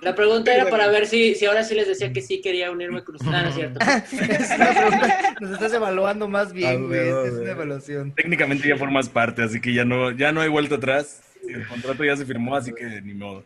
[0.01, 3.03] La pregunta era para ver si, si ahora sí les decía que sí quería unirme
[3.03, 3.33] con ustedes.
[3.35, 3.79] Ah, no es cierto.
[3.79, 7.07] Es una pregunta, nos estás evaluando más Ah, bien, güey.
[7.07, 7.41] es güey.
[7.43, 8.13] una evaluación.
[8.15, 11.21] Técnicamente ya formas parte, así que ya no, ya no hay vuelta atrás.
[11.47, 13.41] El contrato ya se firmó, así que ni modo.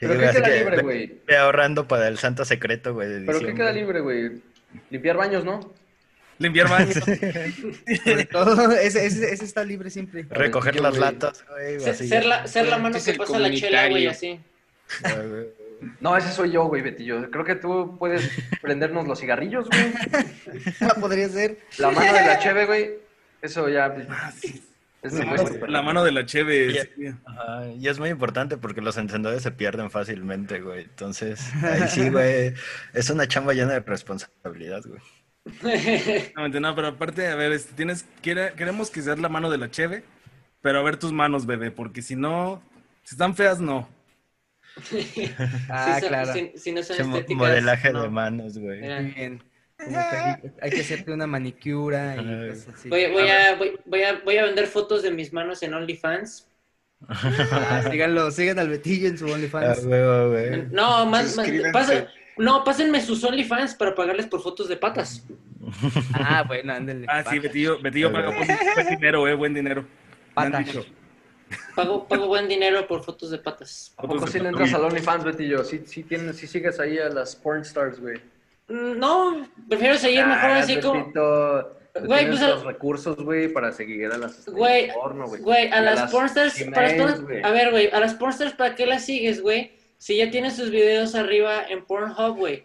[0.00, 1.20] Sí, ¿Pero qué queda que libre, güey?
[1.26, 3.54] ve ahorrando para el santo secreto, güey, ¿Pero qué diciembre.
[3.54, 4.42] queda libre, güey?
[4.90, 5.74] Limpiar baños, ¿no?
[6.38, 6.94] Limpiar baños.
[8.04, 10.24] Sobre todo, ese, ese, ese está libre siempre.
[10.30, 11.80] Recoger Yo, las latas, güey.
[11.80, 14.38] Ser, ser la, ser la mano que pasa la chela, güey, así.
[15.04, 15.14] Ah.
[16.00, 17.30] No, ese soy yo, güey, Betillo.
[17.30, 18.28] Creo que tú puedes
[18.60, 19.92] prendernos los cigarrillos, güey.
[20.80, 21.58] Ah, Podría ser.
[21.78, 22.90] La mano de la cheve, güey.
[23.40, 23.86] Eso ya.
[24.42, 24.60] Es
[25.02, 26.72] La mano- La mano de la cheve.
[26.96, 27.06] Sí.
[27.24, 30.82] Ajá, y es muy importante porque los encendedores se pierden fácilmente, güey.
[30.84, 32.54] Entonces, ahí sí, güey.
[32.94, 35.00] Es una chamba llena de responsabilidad, güey.
[35.74, 39.58] Exactamente, no, pero aparte, a ver, este, tienes, quiere- queremos que seas la mano de
[39.58, 40.02] la cheve,
[40.60, 42.60] pero a ver tus manos, bebé, porque si no,
[43.04, 43.88] si están feas, no.
[45.70, 46.32] Ah, Si son- claro.
[46.32, 47.36] Si, si no son estéticas.
[47.36, 48.02] modelaje no.
[48.02, 48.80] de manos, güey.
[48.80, 49.42] Bien.
[49.78, 49.96] Que
[50.60, 52.88] hay, que hacerte una manicura y cosas así.
[52.88, 56.48] Voy, voy a, voy, voy a, voy a vender fotos de mis manos en OnlyFans.
[57.08, 59.84] Ah, síganlo, sigan al Betillo en su OnlyFans.
[60.72, 65.24] No, más, más pasa- no, pásenme sus OnlyFans para pagarles por fotos de patas.
[66.14, 67.06] Ah, bueno, ándale.
[67.08, 67.38] Ah, sí.
[67.38, 69.82] Betillo, Betillo paga buen, buen dinero, eh, buen dinero.
[69.82, 70.58] Me han Pata.
[70.58, 70.84] dicho.
[71.76, 73.94] Pago, pago buen dinero por fotos de patas.
[73.96, 75.62] ¿A poco sí de le entras al OnlyFans, Betillo?
[75.64, 78.20] Sí, sí, tienes, sí sigues ahí a las porn stars, güey.
[78.68, 81.12] Mm, No, prefiero seguir mejor Ah, así como.
[82.04, 85.40] Güey, pues, los recursos, güey, para seguir a las Güey, porno, güey.
[85.40, 87.42] Güey, a las para todas- güey.
[87.42, 89.72] a ver, güey, a las pornstars, ¿para qué las sigues, güey?
[89.96, 92.62] Si ya tienes sus videos arriba en Pornhub, güey.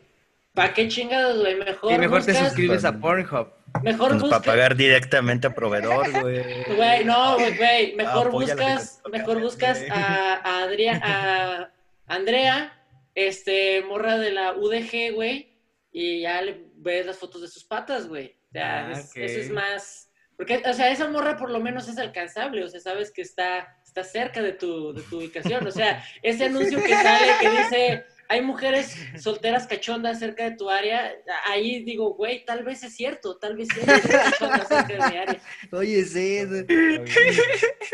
[0.53, 1.55] ¿Para qué chingados, güey?
[1.55, 3.47] Mejor, Y mejor te suscribes a Pornhub.
[3.81, 6.43] mejor Pues para buscas, pagar directamente a proveedor, güey.
[6.75, 9.89] güey, no, güey, güey, mejor buscas, mejor buscas güey.
[9.89, 11.69] a, a Adria, a
[12.05, 12.71] Andrea,
[13.15, 15.52] este, morra de la UDG, güey,
[15.93, 18.35] y ya le ves las fotos de sus patas, güey.
[18.49, 21.87] O sea, Ah, es- eso es más, porque, o sea, esa morra por lo menos
[21.87, 25.71] es alcanzable, o sea, sabes que está, está cerca de tu, de tu ubicación, o
[25.71, 31.11] sea, ese anuncio que sale que dice, hay mujeres solteras cachondas cerca de tu área,
[31.47, 35.17] ahí digo, güey, tal vez es cierto, tal vez sí mujeres cachondas cerca de mi
[35.17, 35.41] área.
[35.71, 36.37] Oye, sí.
[36.37, 36.65] es-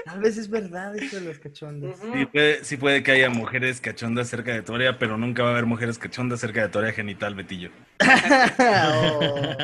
[0.06, 1.98] Tal vez es verdad esto de los cachondos.
[2.00, 2.14] Ujú.
[2.18, 5.50] Sí puede, sí puede que haya mujeres cachondas cerca de tu área, pero nunca va
[5.50, 7.70] a haber mujeres cachondas cerca de tu área genital, Betillo.
[8.02, 9.58] Oh,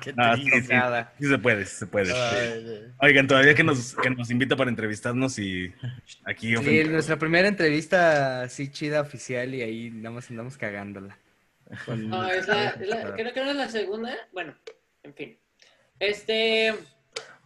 [0.00, 0.62] Qué Ah, sí, triste.
[0.62, 1.12] sí, nada.
[1.20, 2.12] sí se puede, sí se puede.
[2.12, 2.92] Ay.
[3.00, 5.72] Oigan, todavía que nos, que nos invita para entrevistarnos y
[6.24, 11.18] aquí Sí, nuestra primera entrevista así chida oficial y ahí nada más andamos cagándola.
[11.84, 14.16] Con- No, es la, es la- creo que no es la segunda.
[14.32, 14.54] Bueno,
[15.02, 15.38] en fin.
[16.00, 16.74] Este,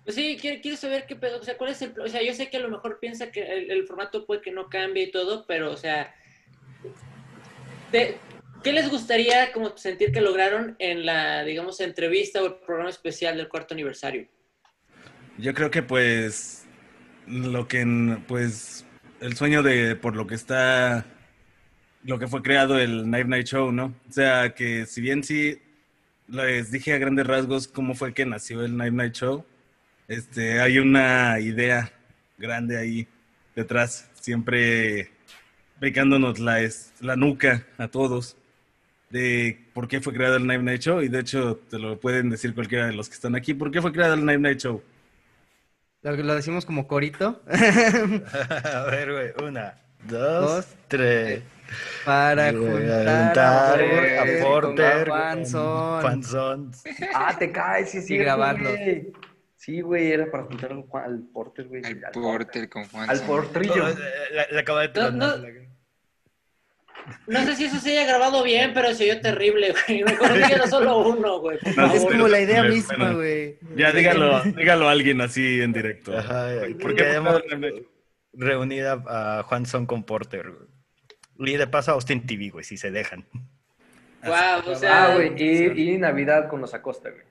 [0.05, 2.35] pues sí, quiero, quiero saber qué pedo, o sea, cuál es el, o sea, yo
[2.35, 5.11] sé que a lo mejor piensa que el, el formato puede que no cambie y
[5.11, 6.15] todo, pero, o sea,
[7.91, 8.17] de-
[8.63, 13.37] ¿qué les gustaría como sentir que lograron en la, digamos, entrevista o el programa especial
[13.37, 14.27] del cuarto aniversario?
[15.39, 16.67] Yo creo que pues
[17.27, 17.87] lo que
[18.29, 18.85] pues
[19.21, 21.07] el sueño de por lo que está
[22.05, 23.95] lo que fue creado el Night Night Show, ¿no?
[24.09, 25.61] O sea, que si bien sí
[26.29, 29.45] les dije a grandes rasgos cómo fue que nació el Night Night Show,
[30.09, 31.93] este hay una idea
[32.39, 33.07] grande ahí
[33.55, 35.11] detrás, siempre
[35.81, 38.37] picándonos la, es- la nuca a todos
[39.11, 42.31] de por qué fue creado el Night Night Show y de hecho te lo pueden
[42.31, 44.83] decir cualquiera de los que están aquí, ¿por qué fue creado el Night Night Show?
[46.03, 47.43] Lo, lo decimos como corito.
[47.47, 49.49] A ver, güey.
[49.49, 49.75] Una,
[50.09, 51.43] dos, Dos, tres.
[52.05, 56.01] Para Güey, juntar a Porter Juanson.
[56.03, 56.73] Juanson.
[57.15, 58.17] Ah, te caes, sí, sí.
[58.17, 58.73] grabarlos.
[59.57, 61.85] Sí, güey, era para juntar al, Juan- al Porter, güey.
[61.85, 63.09] Al sí, Porter con Juan.
[63.09, 63.87] Al Portrillo.
[63.89, 65.39] Le, le acaba de No, tronar.
[65.39, 65.73] no.
[67.27, 70.05] No sé si eso se haya grabado bien, pero se oyó terrible, güey.
[70.05, 71.59] Mejor dígalo solo uno, güey.
[71.77, 73.15] No, Es como la idea Bueno, misma, bueno.
[73.17, 73.59] güey.
[73.77, 76.17] Ya dígalo, dígalo a alguien así en directo.
[76.17, 77.85] Ajá, ¿Por porque qué
[78.35, 80.69] reunido a a Juanson con Porter, güey.
[81.39, 83.27] Y de paso a Austin TV, güey, si se dejan.
[84.25, 87.25] Wow, o sea, Ah, güey, y, y Navidad con los Acosta, güey.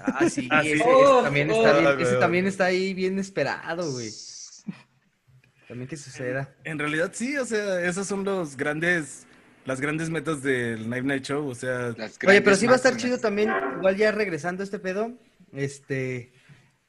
[0.00, 0.72] Ah, sí, Ah, sí.
[0.72, 1.54] ese, ese Oh, también oh.
[1.64, 4.10] está bien, ese también está ahí bien esperado, güey.
[5.68, 6.52] También que suceda.
[6.64, 9.26] En realidad sí, o sea, esas son los grandes,
[9.64, 11.94] las grandes metas del Night Night Show, o sea,
[12.26, 15.12] Oye, pero sí va a estar chido también, igual ya regresando a este pedo,
[15.52, 16.32] este,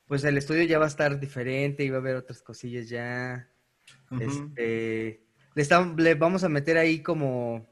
[0.08, 3.48] pues el estudio ya va a estar diferente y va a haber otras cosillas ya.
[4.20, 5.22] Este,
[5.56, 7.68] le, estam- le vamos a meter ahí como,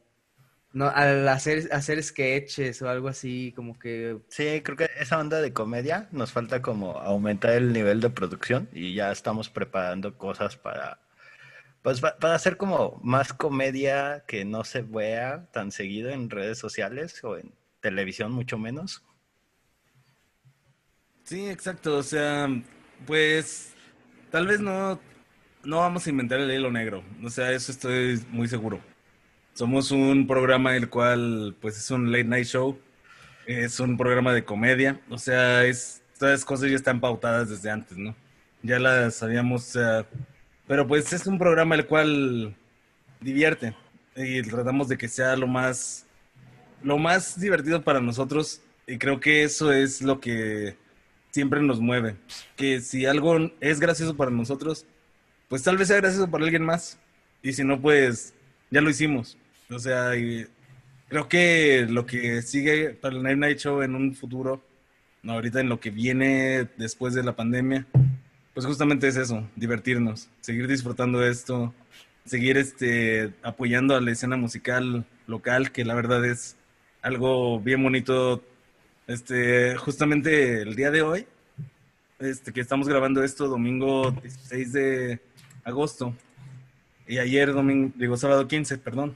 [0.74, 4.19] No, al hacer, hacer sketches o algo así, como que...
[4.28, 8.67] Sí, creo que esa onda de comedia nos falta como aumentar el nivel de producción
[8.74, 11.00] y ya estamos preparando cosas para,
[11.84, 16.60] pues, pa- para hacer como más comedia que no se vea tan seguido en redes
[16.60, 19.04] sociales o en televisión mucho menos.
[21.24, 21.98] Sí, exacto.
[21.98, 22.48] O sea,
[23.06, 23.74] pues
[24.32, 25.00] tal vez no,
[25.63, 27.04] no vamos a inventar el hilo negro.
[27.23, 28.80] O sea, eso estoy muy seguro.
[29.54, 32.78] Somos un programa el cual, pues es un late night show.
[33.45, 34.99] Es un programa de comedia.
[35.10, 38.15] O sea, es, estas cosas ya están pautadas desde antes, ¿no?
[38.62, 39.63] Ya las sabíamos.
[39.63, 40.06] sea,
[40.67, 42.56] pero pues es un programa el cual
[43.19, 43.76] divierte.
[44.15, 46.06] Y tratamos de que sea lo más,
[46.84, 48.62] lo más divertido para nosotros.
[48.88, 50.78] Y creo que eso es lo que
[51.32, 52.15] siempre nos mueve.
[52.56, 54.86] Que si algo es gracioso para nosotros,
[55.53, 56.97] pues tal vez sea gracioso para alguien más.
[57.43, 58.33] Y si no, pues
[58.71, 59.37] ya lo hicimos.
[59.69, 60.13] O sea,
[61.07, 64.63] creo que lo que sigue para el Night Night Show en un futuro,
[65.21, 67.85] no, ahorita en lo que viene después de la pandemia,
[68.55, 71.71] pues justamente es eso, divertirnos, seguir disfrutando esto,
[72.25, 76.55] seguir este, apoyando a la escena musical local, que la verdad es
[77.03, 78.43] algo bien bonito
[79.05, 81.27] este, justamente el día de hoy,
[82.17, 85.19] este, que estamos grabando esto domingo 16 de
[85.63, 86.15] agosto
[87.08, 89.15] y ayer domingo, digo sábado 15, perdón.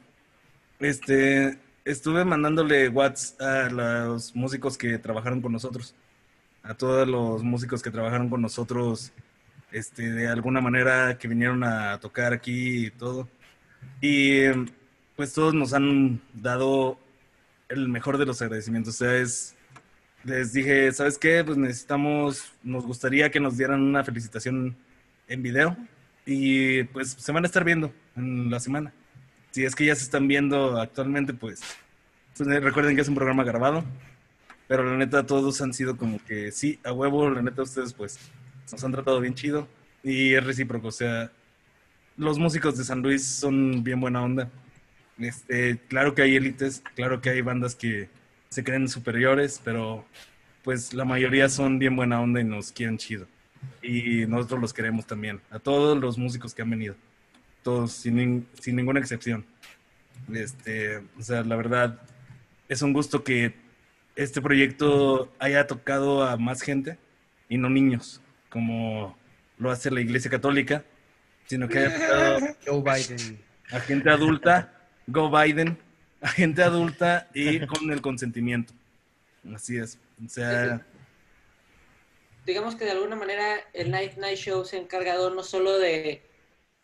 [0.80, 5.96] Este, estuve mandándole WhatsApp a los músicos que trabajaron con nosotros,
[6.64, 9.14] a todos los músicos que trabajaron con nosotros,
[9.72, 13.28] este, de alguna manera que vinieron a tocar aquí y todo.
[14.02, 14.44] Y
[15.16, 17.00] pues todos nos han dado
[17.70, 18.96] el mejor de los agradecimientos.
[18.96, 19.56] O sea, es,
[20.24, 21.44] les dije, ¿sabes qué?
[21.44, 24.76] Pues necesitamos, nos gustaría que nos dieran una felicitación
[25.28, 25.78] en video
[26.28, 28.94] y pues se van a estar viendo en la semana.
[29.52, 31.62] Si es que ya se están viendo actualmente, pues,
[32.38, 33.84] recuerden que es un programa grabado,
[34.68, 38.20] pero la neta todos han sido como que sí, a huevo, la neta ustedes pues
[38.70, 39.70] nos han tratado bien chido
[40.04, 41.32] y es recíproco, o sea,
[42.18, 44.50] los músicos de San Luis son bien buena onda.
[45.18, 48.10] Este, claro que hay élites, claro que hay bandas que
[48.50, 50.06] se creen superiores, pero
[50.63, 53.28] pues la mayoría son bien buena onda y nos quieren chido.
[53.88, 56.93] Y nosotros los queremos también, a todos los músicos que han venido,
[57.63, 59.45] todos, sin, sin ninguna excepción.
[60.34, 62.02] Este, o sea, la verdad,
[62.67, 63.56] es un gusto que
[64.17, 66.97] este proyecto haya tocado a más gente
[67.47, 69.17] y no niños, como
[69.58, 70.84] lo hace la Iglesia Católica,
[71.45, 73.39] sino que haya tocado Joe Biden.
[73.71, 74.73] a gente adulta,
[75.08, 75.78] Go Biden,
[76.19, 78.73] a gente adulta y con el consentimiento.
[79.56, 79.97] Así es.
[80.26, 80.86] O sea,
[82.48, 86.22] digamos que de alguna manera el Night Night Show se ha encargado no solo de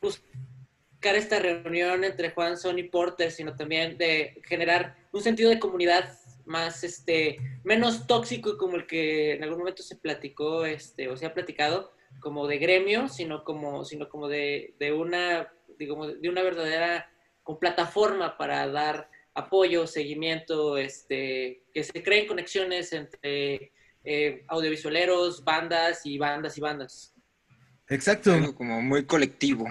[0.01, 5.59] buscar esta reunión entre Juan, Son y Porter, sino también de generar un sentido de
[5.59, 11.15] comunidad más, este, menos tóxico como el que en algún momento se platicó, este, o
[11.15, 15.49] se ha platicado, como de gremio, sino como, sino como de, de una,
[15.79, 17.09] digamos, de una verdadera
[17.41, 23.72] con plataforma para dar apoyo, seguimiento, este, que se creen conexiones entre
[24.03, 27.13] eh, audiovisualeros, bandas y bandas y bandas.
[27.87, 28.33] exacto.
[28.33, 29.65] Algo como muy colectivo.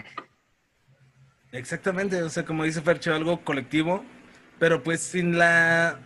[1.52, 4.02] Exactamente, o sea, como dice Fercho, algo colectivo,
[4.58, 6.00] pero pues sin la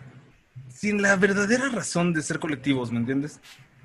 [0.69, 3.39] sin la verdadera razón de ser colectivos, ¿me entiendes?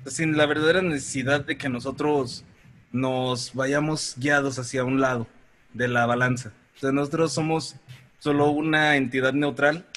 [0.05, 2.43] Sin la verdadera necesidad de que nosotros
[2.91, 5.25] nos vayamos guiados hacia un lado
[5.73, 6.53] de la balanza.
[6.75, 7.77] O sea, nosotros somos
[8.19, 9.87] solo una entidad neutral,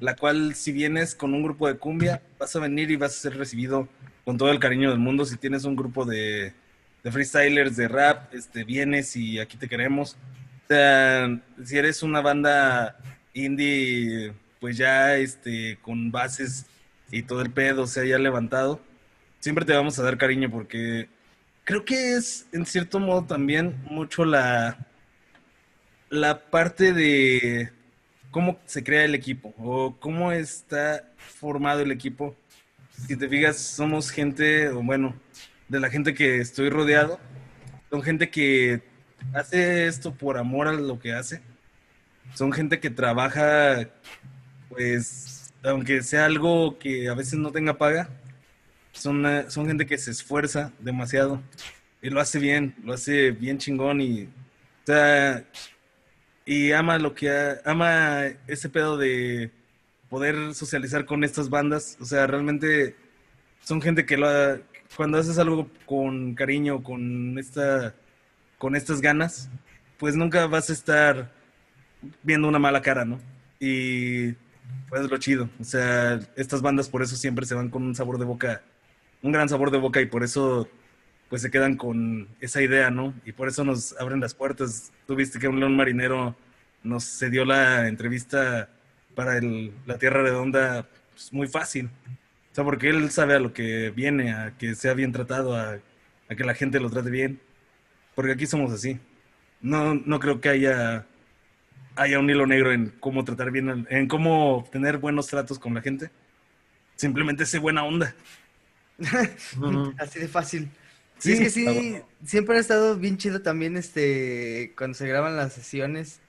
[0.00, 3.20] la cual si vienes con un grupo de cumbia, vas a venir y vas a
[3.20, 3.88] ser recibido
[4.24, 5.24] con todo el cariño del mundo.
[5.24, 6.52] Si tienes un grupo de,
[7.02, 10.16] de freestylers, de rap, este, vienes y aquí te queremos.
[10.64, 12.98] O sea, si eres una banda
[13.32, 16.66] indie, pues ya este, con bases
[17.10, 18.80] y todo el pedo, o sea, ya levantado,
[19.38, 21.08] siempre te vamos a dar cariño porque
[21.64, 24.76] creo que es en cierto modo también mucho la,
[26.10, 27.70] la parte de
[28.30, 32.36] cómo se crea el equipo o cómo está formado el equipo.
[33.06, 35.14] Si te fijas, somos gente, o bueno,
[35.68, 37.18] de la gente que estoy rodeado,
[37.90, 38.82] son gente que
[39.34, 41.42] hace esto por amor a lo que hace.
[42.34, 43.88] Son gente que trabaja,
[44.68, 48.08] pues, aunque sea algo que a veces no tenga paga,
[48.92, 51.42] son, eh, son gente que se esfuerza demasiado
[52.02, 55.44] y lo hace bien, lo hace bien chingón y, o sea,
[56.46, 59.52] y ama lo que ha- ama ese pedo de
[60.10, 61.98] poder socializar con estas bandas.
[62.00, 62.96] O sea, realmente
[63.64, 64.58] son gente que lo ha-
[64.96, 67.94] cuando haces algo con cariño, con esta,
[68.58, 69.50] con estas ganas,
[69.98, 71.32] pues nunca vas a estar
[72.22, 73.20] viendo una mala cara, ¿no?
[73.60, 74.32] Y
[74.88, 75.48] Pues es lo chido.
[75.60, 78.62] O sea, estas bandas por eso siempre se van con un sabor de boca,
[79.22, 80.68] un gran sabor de boca y por eso
[81.28, 83.14] pues se quedan con esa idea, ¿no?
[83.24, 84.92] Y por eso nos abren las puertas.
[85.06, 86.36] Tú viste que un león marinero
[86.82, 88.68] nos cedió la entrevista
[89.14, 91.90] para el, la Tierra Redonda pues, muy fácil.
[92.52, 95.78] O sea, porque él sabe a lo que viene, a que sea bien tratado, a,
[96.28, 97.40] a que la gente lo trate bien.
[98.14, 98.98] Porque aquí somos así.
[99.60, 101.06] No, no creo que haya,
[101.96, 105.82] haya un hilo negro en cómo tratar bien, en cómo tener buenos tratos con la
[105.82, 106.10] gente.
[106.94, 108.14] Simplemente sé buena onda.
[109.98, 110.70] Así de fácil.
[111.18, 115.54] Sí, es que sí, siempre ha estado bien chido también este cuando se graban las
[115.54, 116.22] sesiones,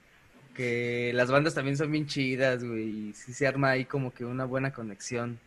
[0.53, 4.25] que las bandas también son bien chidas, güey, y sí se arma ahí como que
[4.25, 5.41] una buena conexión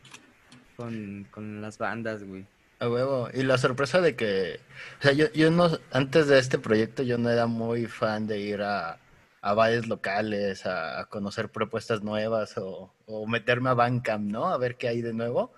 [0.77, 2.47] con, con las bandas, güey.
[2.79, 3.29] A huevo.
[3.35, 4.61] Y la sorpresa de que,
[5.01, 8.41] o sea, yo, yo no, antes de este proyecto yo no era muy fan de
[8.41, 8.99] ir a,
[9.43, 14.49] a bares locales, a, a conocer propuestas nuevas o, o meterme a Bandcamp, ¿no?
[14.49, 15.53] A ver qué hay de nuevo.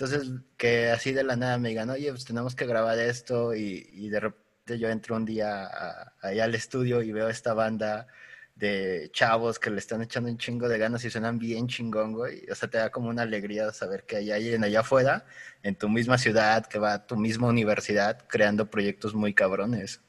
[0.00, 3.90] Entonces, que así de la nada me digan, oye, pues tenemos que grabar esto y,
[3.92, 8.06] y de repente yo entro un día a- allá al estudio y veo esta banda
[8.54, 12.48] de chavos que le están echando un chingo de ganas y suenan bien chingón, güey.
[12.48, 15.26] O sea, te da como una alegría saber que hay alguien allá afuera,
[15.64, 20.00] en tu misma ciudad, que va a tu misma universidad, creando proyectos muy cabrones.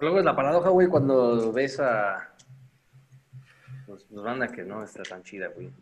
[0.00, 2.29] Luego es la paradoja, güey, cuando ves a.
[3.90, 5.72] Pues, pues banda que no está tan chida, güey.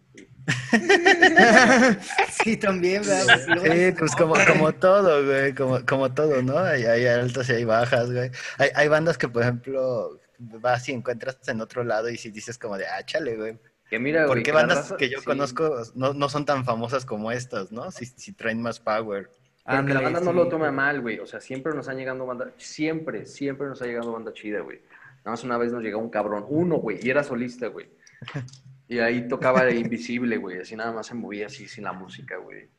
[2.42, 3.38] Sí, también, ¿verdad?
[3.62, 6.58] Sí, pues como, como todo, güey, como, como todo, ¿no?
[6.58, 8.30] Hay, hay altas y hay bajas, güey.
[8.56, 12.56] Hay, hay bandas que, por ejemplo, vas y encuentras en otro lado y si dices
[12.56, 13.58] como de, ah, chale, güey.
[13.90, 14.42] Que mira, ¿Por güey.
[14.42, 15.26] qué bandas raza- que yo sí.
[15.26, 17.90] conozco no, no son tan famosas como estas, ¿no?
[17.90, 19.30] Si, si traen más power.
[19.66, 20.76] Pero que la banda no lo toma güey.
[20.76, 21.18] mal, güey.
[21.18, 24.80] O sea, siempre nos han llegado banda, siempre, siempre nos ha llegado banda chida, güey.
[25.18, 27.97] Nada más una vez nos llegó un cabrón, uno, güey, y era solista, güey.
[28.90, 32.38] Y ahí tocaba de invisible, güey, así nada más se movía así sin la música,
[32.38, 32.70] güey.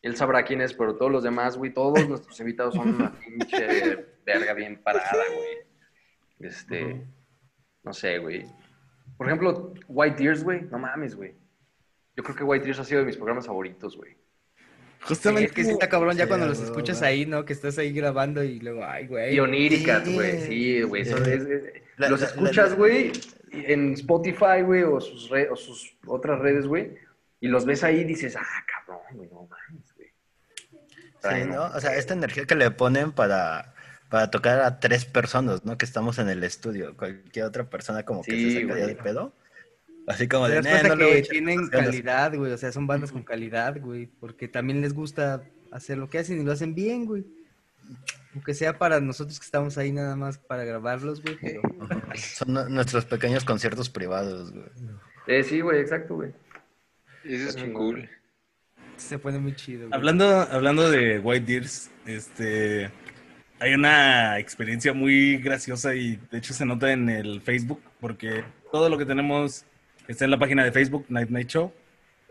[0.00, 4.06] Él sabrá quién es, pero todos los demás, güey, todos nuestros invitados son una pinche
[4.24, 6.48] verga bien parada, güey.
[6.48, 7.04] Este,
[7.82, 8.46] no sé, güey.
[9.16, 11.34] Por ejemplo, White Tears, güey, no mames, güey.
[12.16, 14.12] Yo creo que White Tears ha sido de mis programas favoritos, güey.
[14.12, 15.46] Sí, Justamente.
[15.48, 17.44] es que sí está cabrón ya Sí, cuando los escuchas ahí, ¿no?
[17.44, 19.34] Que estás ahí grabando y luego, ay, güey.
[19.34, 20.14] Y oníricas, Sí.
[20.14, 21.04] güey, sí, güey.
[21.04, 21.12] Sí.
[21.96, 23.10] los la- escuchas, güey,
[23.52, 26.94] en Spotify, güey, o sus, re- o sus otras redes, güey,
[27.40, 30.08] y los ves ahí y dices, ah, cabrón, güey, no mames, güey.
[31.22, 31.64] Sí, ¿no?
[31.66, 33.74] O sea, esta energía que le ponen para,
[34.08, 35.78] para tocar a tres personas, ¿no?
[35.78, 36.96] Que estamos en el estudio.
[36.96, 38.94] Cualquier otra persona como que Sí, se sacaría güey.
[38.96, 39.32] de pedo.
[40.08, 41.86] Así como de, das "Nah, cuenta no que tienen más ganas".
[41.86, 42.50] calidad, güey.
[42.52, 44.06] O sea, son bandas con calidad, güey.
[44.06, 47.24] Porque también les gusta hacer lo que hacen y lo hacen bien, güey.
[48.34, 51.36] Aunque sea para nosotros que estamos ahí nada más para grabarlos, güey.
[51.40, 51.60] Pero
[52.16, 54.64] Son nu- nuestros pequeños conciertos privados, güey.
[55.26, 56.32] Eh, sí, güey, exacto, güey.
[57.24, 57.92] Eso es muy chingón.
[57.94, 58.08] cool.
[58.96, 59.92] se pone muy chido, güey.
[59.94, 62.90] Hablando, hablando de White Deers, este,
[63.60, 68.88] hay una experiencia muy graciosa y de hecho se nota en el Facebook, porque todo
[68.88, 69.64] lo que tenemos
[70.08, 71.72] está en la página de Facebook, Night Night Show.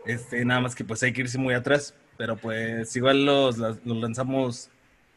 [0.04, 3.80] Este, nada más que pues hay que irse muy atrás, pero pues igual los, los
[3.86, 4.68] lanzamos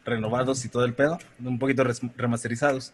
[0.06, 1.84] renovados y todo el pedo, un poquito
[2.16, 2.92] remasterizados.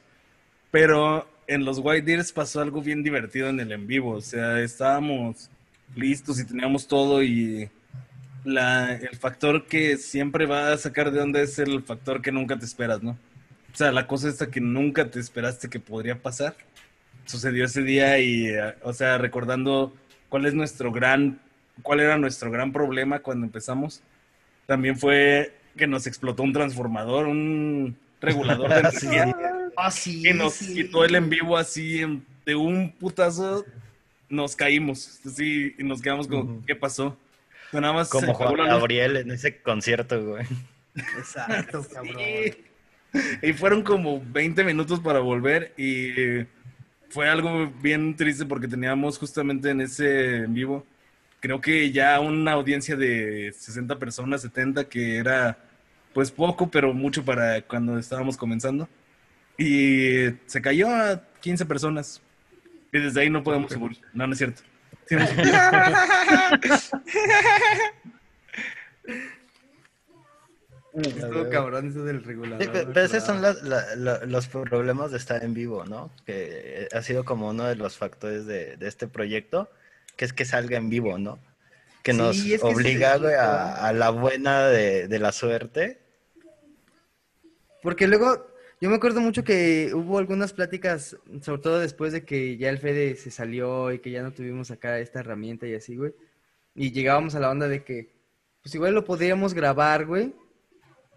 [0.71, 4.61] Pero en los White Deers pasó algo bien divertido en el en vivo, o sea,
[4.61, 5.51] estábamos
[5.95, 7.69] listos y teníamos todo y
[8.45, 12.59] la, el factor que siempre va a sacar de onda es el factor que nunca
[12.59, 13.13] te esperas, ¿no?
[13.73, 16.55] O sea, la cosa esta que nunca te esperaste que podría pasar,
[17.25, 18.51] sucedió ese día y,
[18.83, 19.95] o sea, recordando
[20.29, 21.41] cuál es nuestro gran,
[21.83, 24.03] cuál era nuestro gran problema cuando empezamos,
[24.67, 29.37] también fue que nos explotó un transformador, un regulador de energía
[29.77, 30.75] Ah, sí, que nos sí.
[30.75, 33.65] quitó el en vivo así en- de un putazo,
[34.29, 36.65] nos caímos, así, y nos quedamos como.
[36.67, 37.17] ¿qué pasó?
[37.71, 38.57] Pero nada más Como Juan.
[38.57, 40.45] Gabriel en ese concierto, güey.
[41.17, 42.17] Exacto, cabrón.
[42.19, 42.55] Sí.
[43.43, 46.45] Y fueron como 20 minutos para volver y
[47.11, 50.87] fue algo bien triste porque teníamos justamente en ese en vivo,
[51.43, 55.59] creo que ya una audiencia de 60 personas, 70, que era
[56.15, 58.89] pues poco, pero mucho para cuando estábamos comenzando.
[59.59, 62.23] Y se cayó a 15 personas.
[62.93, 63.99] Y desde ahí no podemos subir.
[64.15, 64.63] No, no es cierto.
[65.07, 65.53] Sí, hemos subido.
[70.95, 72.69] Estuvo cabrón eso del Sí, regulador.
[72.71, 73.59] güey, pero esos son claro.
[73.63, 76.11] la- la- la- los problemas de estar en vivo, ¿no?
[76.27, 79.71] Que ha sido como uno de los factores de, de este proyecto,
[80.17, 81.39] que es que salga en vivo, ¿no?
[82.03, 86.01] Que Sí, nos es que obliga, a la buena de, de la suerte.
[87.83, 88.47] Porque luego,
[88.81, 92.79] Yo me acuerdo mucho que hubo algunas pláticas, sobre todo después de que ya el
[92.79, 96.13] Fede se salió y que ya no tuvimos acá esta herramienta y así, güey.
[96.75, 98.11] Y llegábamos a la onda de que,
[98.61, 100.35] pues igual lo podríamos grabar, güey,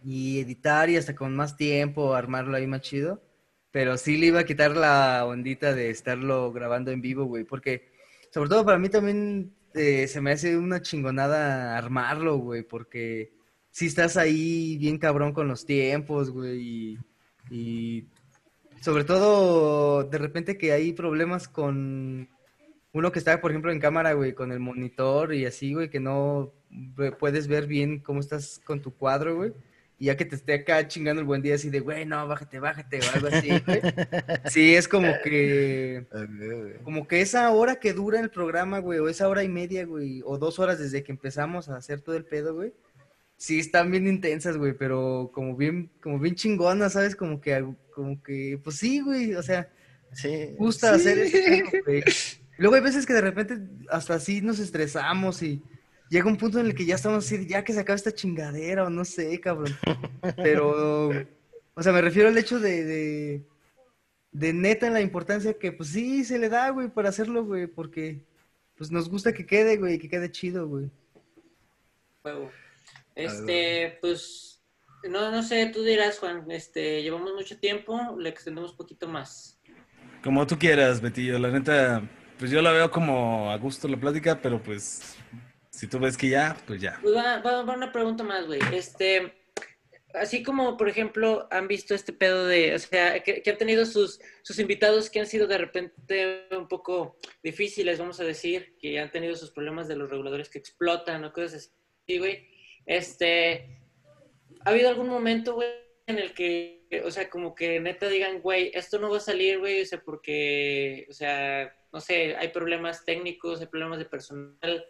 [0.04, 3.24] y editar y hasta con más tiempo armarlo ahí más chido.
[3.72, 7.95] Pero sí le iba a quitar la ondita de estarlo grabando en vivo, güey, porque
[8.36, 13.31] sobre todo para mí también eh, se me hace una chingonada armarlo, güey, porque
[13.71, 16.99] si estás ahí bien cabrón con los tiempos, güey, y,
[17.49, 18.09] y
[18.81, 22.27] sobre todo de repente que hay problemas con
[22.91, 26.01] uno que está, por ejemplo, en cámara, güey, con el monitor y así, güey, que
[26.01, 26.51] no
[27.17, 29.53] puedes ver bien cómo estás con tu cuadro, güey.
[29.98, 32.60] Y ya que te esté acá chingando el buen día así de, güey, no, bájate,
[32.60, 33.82] bájate, o algo así, güey.
[34.52, 36.06] Sí, es como que
[36.84, 40.22] como que esa hora que dura el programa, güey, o esa hora y media, güey,
[40.26, 42.74] o dos horas desde que empezamos a hacer todo el pedo, güey,
[43.38, 47.16] sí están bien intensas, güey, pero como bien, como bien chingonas, ¿sabes?
[47.16, 49.70] Como que, como que, pues sí, güey, o sea,
[50.12, 50.56] Sí.
[50.58, 52.04] gusta hacer ese pedo, güey.
[52.58, 53.58] Luego hay veces que de repente
[53.89, 55.62] hasta así nos estresamos y
[56.10, 58.86] llega un punto en el que ya estamos así, ya que se acaba esta chingadera
[58.86, 59.76] o no sé, cabrón.
[60.36, 61.10] Pero,
[61.74, 63.41] o sea, me refiero al hecho de, de,
[64.32, 67.68] de neta en la importancia que, pues sí, se le da, güey, para hacerlo, güey,
[67.68, 68.22] porque,
[68.78, 70.89] pues nos gusta que quede, güey, que quede chido, güey.
[73.16, 74.62] Este, pues,
[75.10, 79.60] no, no sé, tú dirás, Juan, este, llevamos mucho tiempo, le extendemos un poquito más.
[80.24, 81.38] Como tú quieras, Betillo.
[81.38, 82.01] La neta,
[82.39, 85.16] pues yo la veo como a gusto la plática, pero pues
[85.76, 86.97] si tú ves que ya, pues ya.
[87.01, 88.61] Pues va, va, va una pregunta más, güey.
[88.71, 89.34] Este,
[90.13, 93.86] así como, por ejemplo, han visto este pedo de, o sea, que, que han tenido
[93.86, 98.99] sus, sus invitados que han sido de repente un poco difíciles, vamos a decir, que
[98.99, 101.73] han tenido sus problemas de los reguladores que explotan o cosas
[102.05, 102.47] así, güey.
[102.86, 103.82] Este,
[104.63, 105.67] ¿ha habido algún momento, güey,
[106.07, 109.59] en el que, o sea, como que neta digan, güey, esto no va a salir,
[109.59, 114.86] güey, o sea, porque, o sea, no sé, hay problemas técnicos, hay problemas de personal,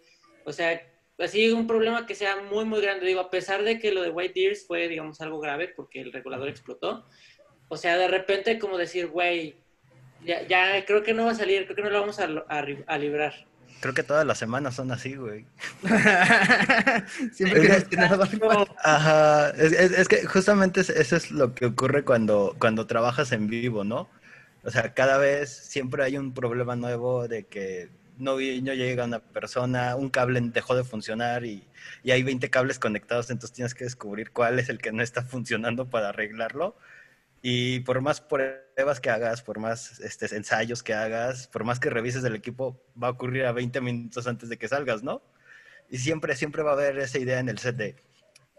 [0.45, 0.81] o sea,
[1.19, 3.05] así un problema que sea muy, muy grande.
[3.05, 6.13] Digo, a pesar de que lo de White Deers fue, digamos, algo grave porque el
[6.13, 7.05] regulador explotó.
[7.67, 9.55] O sea, de repente como decir, güey,
[10.23, 12.65] ya, ya creo que no va a salir, creo que no lo vamos a, a,
[12.87, 13.33] a librar.
[13.81, 15.45] Creo que todas las semanas son así, güey.
[17.33, 18.65] Siempre queremos que valga.
[18.83, 23.31] Ajá, es, es- es que justamente es- eso es lo que ocurre cuando, cuando trabajas
[23.31, 24.09] en vivo, ¿no?
[24.63, 29.19] O sea, cada vez siempre hay un problema nuevo de que no, no llega una
[29.19, 31.67] persona, un cable dejó de funcionar y,
[32.03, 35.23] y hay 20 cables conectados, entonces tienes que descubrir cuál es el que no está
[35.23, 36.77] funcionando para arreglarlo.
[37.41, 41.91] Y por más pruebas que hagas, por más este, ensayos que hagas, por más que
[41.91, 45.21] revises el equipo, va a ocurrir a 20 minutos antes de que salgas, ¿no?
[45.89, 47.95] Y siempre, siempre va a haber esa idea en el set de,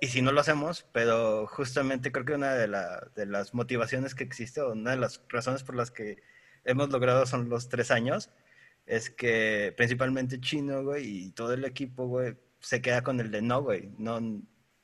[0.01, 2.69] y si no lo hacemos, pero justamente creo que una de,
[3.15, 6.19] de las motivaciones que existe, o una de las razones por las que
[6.65, 8.31] hemos logrado son los tres años,
[8.87, 13.43] es que principalmente Chino, güey, y todo el equipo, güey, se queda con el de
[13.43, 14.20] no, güey, no,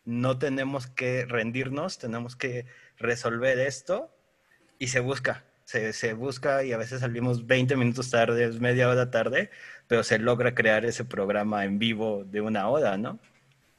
[0.04, 2.66] no tenemos que rendirnos, tenemos que
[2.98, 4.14] resolver esto
[4.78, 9.10] y se busca, se, se busca y a veces salimos 20 minutos tarde, media hora
[9.10, 9.50] tarde,
[9.86, 13.20] pero se logra crear ese programa en vivo de una hora, ¿no?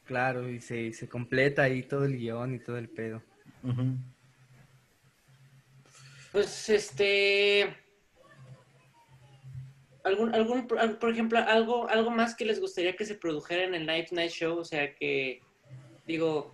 [0.05, 3.21] Claro, y se, se completa ahí todo el guion y todo el pedo.
[6.31, 7.82] Pues, este...
[10.03, 13.73] ¿Algún, algún, al- por ejemplo, algo, algo más que les gustaría que se produjera en
[13.75, 14.57] el Night Night Show?
[14.57, 15.41] O sea, que,
[16.05, 16.53] digo,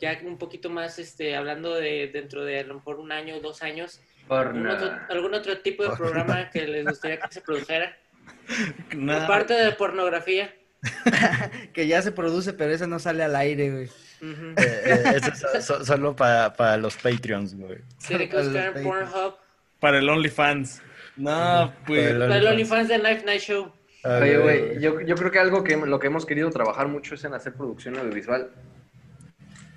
[0.00, 3.40] ya un poquito más, este, hablando de dentro de a lo mejor un año o
[3.40, 5.06] dos años, ¿algún otro, Porna.
[5.10, 7.96] algún otro tipo de programa que les gustaría que se produjera?
[8.96, 9.24] Nada.
[9.24, 10.54] Aparte de pornografía.
[11.72, 13.84] Que ya se produce, pero eso no sale al aire, güey.
[13.86, 17.78] Eh, eh, eso es so- so- solo para, para los Patreons, güey.
[18.06, 18.72] Que Para.
[18.82, 19.34] Pornhub.
[19.80, 20.82] Para el OnlyFans.
[21.16, 22.10] No, pues.
[22.10, 23.72] El OnlyFans de Night Night Show.
[24.04, 27.24] Oye, güey, yo, yo creo que algo que lo que hemos querido trabajar mucho es
[27.24, 28.50] en hacer producción audiovisual.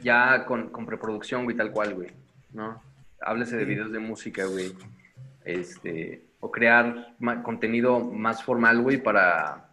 [0.02, 2.10] Ya con, con preproducción, güey, tal cual, güey.
[2.54, 2.82] ¿No?
[3.22, 4.74] Háblese de videos de música, güey.
[5.44, 9.68] Este, o crear ma- contenido más formal, güey, para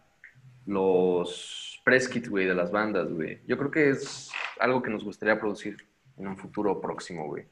[0.65, 3.39] los press kits, güey, de las bandas, güey.
[3.47, 5.77] Yo creo que es algo que nos gustaría producir
[6.17, 7.45] en un futuro próximo, güey.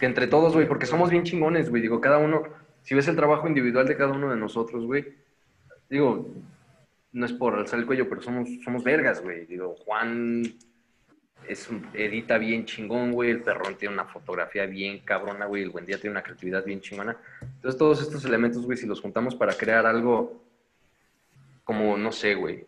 [0.00, 1.82] Que entre todos, güey, porque somos bien chingones, güey.
[1.82, 2.42] Digo, cada uno,
[2.84, 5.04] si ves el trabajo individual de cada uno de nosotros, güey,
[5.90, 6.28] digo,
[7.12, 9.46] no es por alzar el cuello, pero somos, somos vergas, güey.
[9.46, 10.42] Digo, Juan
[11.48, 13.30] es un- edita bien chingón, güey.
[13.30, 15.62] El perrón tiene una fotografía bien cabrona, güey.
[15.62, 17.16] El buen día tiene una creatividad bien chingona.
[17.40, 20.42] Entonces, todos estos elementos, güey, si los juntamos para crear algo
[21.64, 22.66] como, no sé, güey,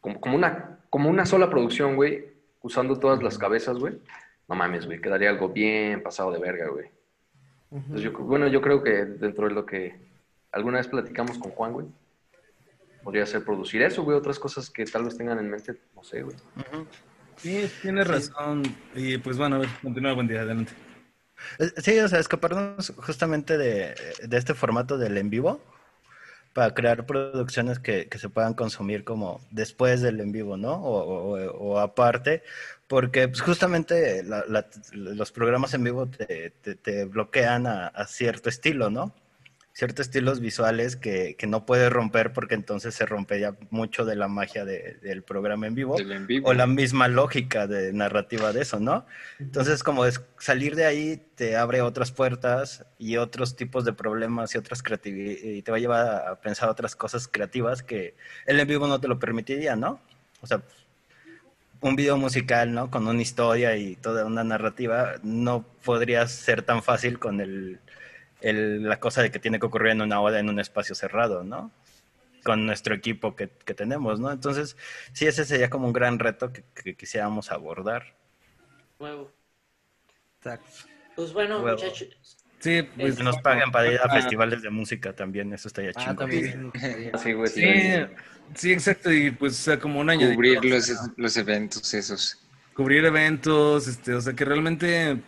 [0.00, 2.26] como, como, una, como una sola producción, güey,
[2.62, 3.94] usando todas las cabezas, güey,
[4.48, 6.88] no mames, güey, quedaría algo bien pasado de verga, güey.
[7.74, 9.98] Entonces, yo, bueno, yo creo que dentro de lo que
[10.52, 11.86] alguna vez platicamos con Juan, güey,
[13.02, 16.22] podría ser producir eso, güey, otras cosas que tal vez tengan en mente, no sé,
[16.22, 16.36] güey.
[17.36, 18.62] Sí, tienes razón.
[18.94, 20.72] Y pues bueno, a ver, continúa, buen día, adelante.
[21.58, 25.60] Eh, Sí, o sea, escaparnos justamente de, de este formato del en vivo
[26.54, 30.74] para crear producciones que, que se puedan consumir como después del en vivo, ¿no?
[30.76, 32.42] O, o- o aparte,
[32.88, 34.22] porque pues, justamente
[34.92, 39.12] los programas en vivo te, te- te bloquean a, a cierto estilo, ¿no?
[39.76, 44.28] Ciertos estilos visuales que, que no puedes romper porque entonces se rompería mucho de la
[44.28, 46.48] magia de- del programa en vivo Del en vivo.
[46.48, 49.04] o la misma lógica de narrativa de eso, ¿no?
[49.40, 54.54] Entonces, como es salir de ahí te abre otras puertas y otros tipos de problemas
[54.54, 58.14] y otras creatividades, y te va a llevar a pensar otras cosas creativas que
[58.46, 60.00] el en vivo no te lo permitiría, ¿no?
[60.40, 60.62] O sea,
[61.80, 62.90] un video musical, ¿no?
[62.92, 67.80] Con una historia y toda una narrativa, no podría ser tan fácil con el,
[68.44, 71.42] el- la cosa de que tiene que ocurrir en una hora en un espacio cerrado,
[71.44, 71.70] ¿no?
[72.44, 74.30] Con nuestro equipo que, que tenemos, ¿no?
[74.30, 74.76] Entonces,
[75.12, 78.14] sí, ese sería como un gran reto que, que quisiéramos abordar.
[80.38, 80.70] Exacto.
[81.16, 81.76] Pues bueno, Huevo.
[81.78, 82.08] muchachos.
[82.58, 83.16] Sí, Es- pues.
[83.16, 84.14] Que nos paguen para ir a Ah.
[84.14, 86.16] festivales de música también, eso estaría Ah, chingón.
[86.16, 86.72] también.
[87.22, 87.60] Sí, güey, sí.
[87.62, 88.06] Sí,
[88.54, 89.12] sí, exacto.
[89.12, 90.32] Y pues, o sea, como un año.
[90.34, 92.38] Cubrir los, los eventos esos.
[92.74, 95.20] cubrir eventos, este, o sea, que realmente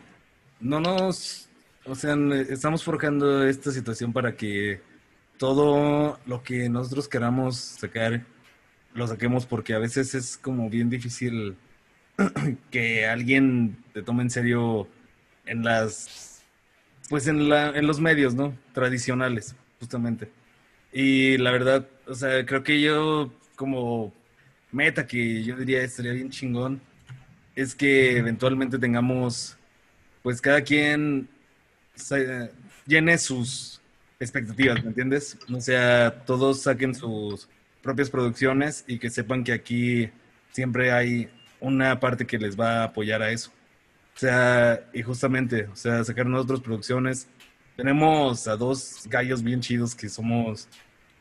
[0.61, 1.46] no nos,
[1.87, 2.17] o sea,
[2.49, 4.81] estamos forjando esta situación para que
[5.39, 8.25] todo lo que nosotros queramos sacar,
[8.95, 11.57] lo saquemos, porque a veces es como bien difícil
[12.71, 14.89] que alguien te tome en serio
[15.45, 16.45] en las,
[17.09, 18.57] pues en la, en los medios, ¿no?
[18.73, 20.31] Tradicionales, justamente.
[20.93, 24.13] Y la verdad, o sea, creo que yo como
[24.73, 26.81] meta que yo diría estaría bien chingón
[27.55, 29.57] es que eventualmente tengamos,
[30.23, 31.29] pues cada quien
[31.97, 32.51] sa-
[32.87, 33.81] llene sus
[34.21, 35.37] expectativas, ¿me entiendes?
[35.53, 37.49] O sea, todos saquen sus
[37.83, 40.11] propias producciones y que sepan que aquí
[40.53, 41.29] siempre hay
[41.61, 43.51] una parte que les va a apoyar a eso.
[44.15, 47.29] O sea, y justamente, o sea, sacar nosotros producciones.
[47.77, 50.67] Tenemos a dos gallos bien chidos que somos,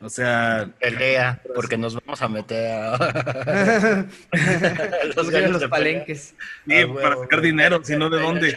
[0.00, 2.96] o sea, Pelea, porque nos vamos a meter a...
[5.06, 6.34] Los, Los gallos los de palenques.
[6.66, 8.56] sí, Ah, para sacar dinero, si no, ¿de dónde?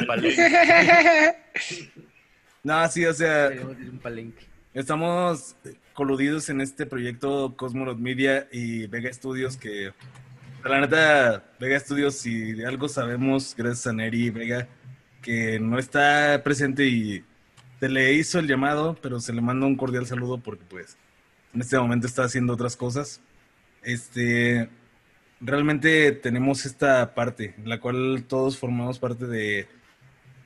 [0.00, 1.36] El palenque.
[2.62, 4.44] No, sí, o sea, un palenque.
[4.74, 5.56] Estamos
[5.94, 9.92] coludidos en este proyecto Cosmonaut Media y Vega Studios que,
[10.64, 14.68] la neta, Vega Studios, si de algo sabemos, gracias a Neri y Vega,
[15.22, 17.24] que no está presente y
[17.80, 20.96] se le hizo el llamado, pero se le manda un cordial saludo porque pues
[21.54, 23.20] en este momento está haciendo otras cosas.
[23.82, 24.68] Este,
[25.40, 29.68] realmente tenemos esta parte, en la cual todos formamos parte de,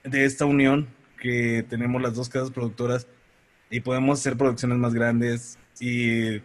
[0.05, 3.07] de esta unión que tenemos las dos casas productoras
[3.70, 6.41] y podemos hacer producciones más grandes y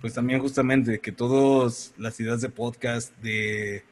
[0.00, 3.82] pues también justamente que todas las ideas de podcast, de,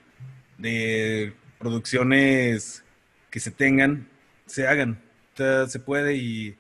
[0.59, 2.85] de producciones
[3.31, 4.09] que se tengan,
[4.47, 5.04] se hagan.
[5.37, 6.57] Se puede y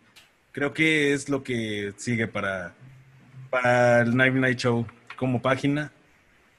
[0.53, 2.75] creo que es lo que sigue para,
[3.51, 5.93] para el Night Night Show como página.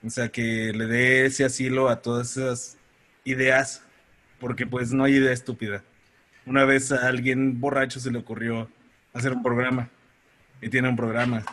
[0.04, 2.78] O sea, que le dé ese asilo a todas esas
[3.24, 3.84] ideas,
[4.40, 5.84] porque pues no hay idea estúpida.
[6.46, 8.70] Una vez a alguien borracho se le ocurrió
[9.14, 9.90] hacer un programa
[10.62, 11.44] y tiene un programa.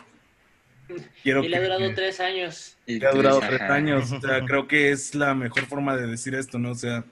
[1.23, 2.77] Quiero Y le ha que- durado tres años.
[2.85, 4.11] Y que ha durado tres años.
[4.11, 6.71] O sea, creo que es la mejor forma de decir esto, ¿no?
[6.71, 7.03] O sea,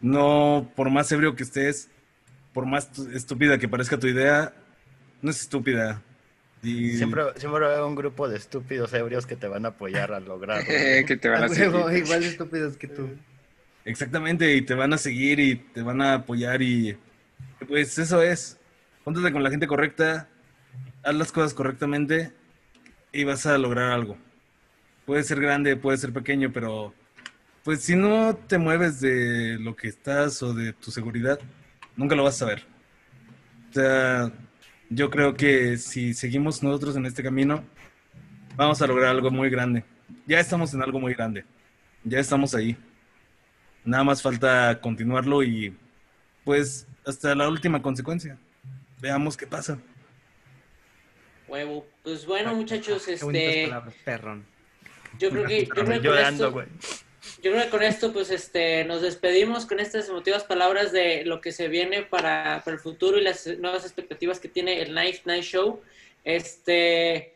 [0.00, 1.88] no, por más ebrio que estés,
[2.58, 4.52] por más estúpida que parezca tu idea,
[5.22, 6.02] no es estúpida.
[6.60, 9.68] Y Siempre, siempre va a haber un grupo de estúpidos ebrios que te van a
[9.68, 10.66] apoyar a lograrlo.
[11.06, 11.68] que te van a seguir.
[11.98, 13.10] igual de estúpidos que tú.
[13.84, 16.98] Exactamente, y te van a seguir y te van a apoyar y
[17.68, 18.58] pues eso es.
[19.04, 20.28] Póntate con la gente correcta,
[21.04, 22.32] haz las cosas correctamente
[23.12, 24.18] y vas a lograr algo.
[25.06, 26.92] Puede ser grande, puede ser pequeño, pero
[27.62, 31.38] pues si no te mueves de lo que estás o de tu seguridad,
[31.98, 32.64] nunca lo vas a saber.
[33.70, 34.32] O sea,
[34.88, 37.62] yo creo que si seguimos nosotros en este camino,
[38.56, 39.84] vamos a lograr algo muy grande.
[40.26, 41.44] Ya estamos en algo muy grande.
[42.04, 42.76] Ya estamos ahí.
[43.84, 45.76] Nada más falta continuarlo y
[46.44, 48.38] pues hasta la última consecuencia.
[49.00, 49.78] Veamos qué pasa.
[51.46, 51.86] Huevo.
[52.02, 54.44] Pues bueno, muchachos, Qué bonitas este, palabras, perrón.
[55.18, 56.66] yo creo que, yo creo que con Llorando, esto, güey.
[57.42, 61.40] Yo creo que con esto, pues, este, nos despedimos con estas emotivas palabras de lo
[61.40, 65.24] que se viene para, para el futuro y las nuevas expectativas que tiene el Night
[65.24, 65.80] Night Show.
[66.24, 67.34] Este,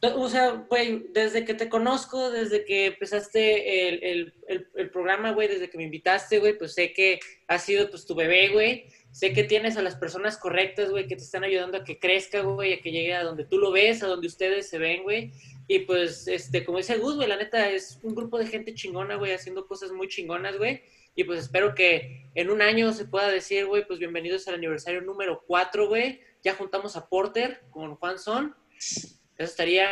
[0.00, 5.32] O sea, güey, desde que te conozco, desde que empezaste el, el, el, el programa,
[5.32, 8.86] güey, desde que me invitaste, güey, pues sé que ha sido pues tu bebé, güey.
[9.12, 12.40] Sé que tienes a las personas correctas, güey, que te están ayudando a que crezca,
[12.40, 15.32] güey, a que llegue a donde tú lo ves, a donde ustedes se ven, güey.
[15.68, 19.14] Y pues, este, como dice Gus, güey, la neta es un grupo de gente chingona,
[19.16, 20.82] güey, haciendo cosas muy chingonas, güey.
[21.14, 25.02] Y pues espero que en un año se pueda decir, güey, pues bienvenidos al aniversario
[25.02, 26.20] número 4, güey.
[26.42, 28.56] Ya juntamos a Porter con Juan Son.
[28.78, 29.88] Eso estaría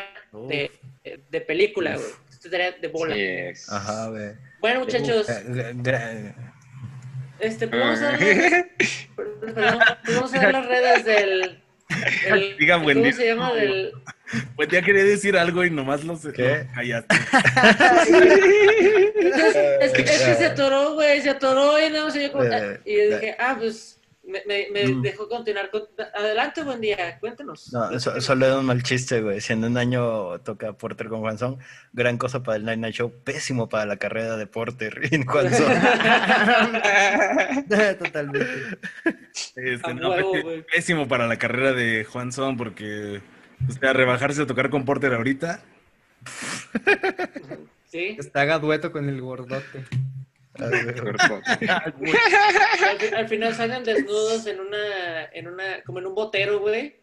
[0.48, 0.70] de,
[1.30, 2.08] de película, güey.
[2.30, 3.14] Esto estaría de bola.
[3.68, 4.30] Ajá, güey.
[4.60, 6.34] Bueno, muchachos, gra-
[7.38, 11.62] este, pues perdón, pues vamos a ver las redes del...
[12.26, 13.12] el- Diga buen ¿Cómo día.
[13.14, 13.52] se llama?
[13.54, 13.92] Del,
[14.56, 16.64] Pues ya quería decir algo y nomás lo, sé- ¿Qué?
[16.68, 17.16] lo callaste.
[19.80, 22.80] es, que, es que se atoró, güey, se atoró y no sé yo cómo- Eh,
[22.84, 23.98] Y yo dije, ah, pues
[24.30, 25.02] me, me, me Mm.
[25.02, 25.70] dejó continuar.
[25.70, 25.82] con-
[26.14, 27.72] Adelante, buen día, cuéntanos.
[27.72, 29.40] No, so- solo era un mal chiste, güey.
[29.40, 31.58] Si en un año toca Porter con Juanson,
[31.92, 35.72] gran cosa para el Night Night Show, pésimo para la carrera de Porter y Juanson.
[37.98, 38.78] Totalmente.
[39.56, 40.32] Este, no, huevo,
[40.72, 43.20] pésimo para la carrera de Juan Son porque,
[43.68, 45.60] o sea, rebajarse a tocar con Porter ahorita.
[47.90, 48.16] Sí.
[48.20, 49.84] Hasta haga dueto con el gordote.
[50.60, 51.94] Al,
[52.98, 57.00] fi- al final salgan desnudos en una, en una, como en un botero, güey.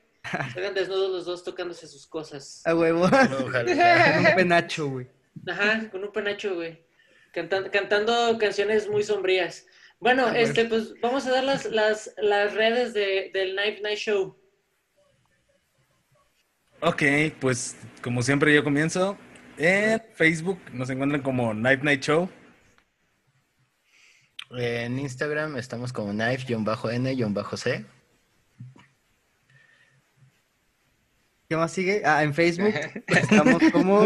[0.53, 2.61] Salgan desnudos los dos tocándose sus cosas.
[2.65, 3.03] A huevo.
[3.05, 4.19] Ojalá.
[4.29, 5.07] un penacho, güey.
[5.47, 6.85] Ajá, con un penacho, güey.
[7.33, 9.65] Cantan- cantando canciones muy sombrías.
[9.99, 14.37] Bueno, este, pues vamos a dar las, las, las redes de, del Night Night Show.
[16.81, 17.01] Ok,
[17.39, 19.17] pues como siempre yo comienzo.
[19.57, 22.29] En Facebook nos encuentran como Night Night Show.
[24.51, 27.85] En Instagram estamos como knife-n-c.
[31.49, 32.01] ¿Qué más sigue?
[32.05, 32.73] Ah, en Facebook
[33.07, 34.05] estamos como...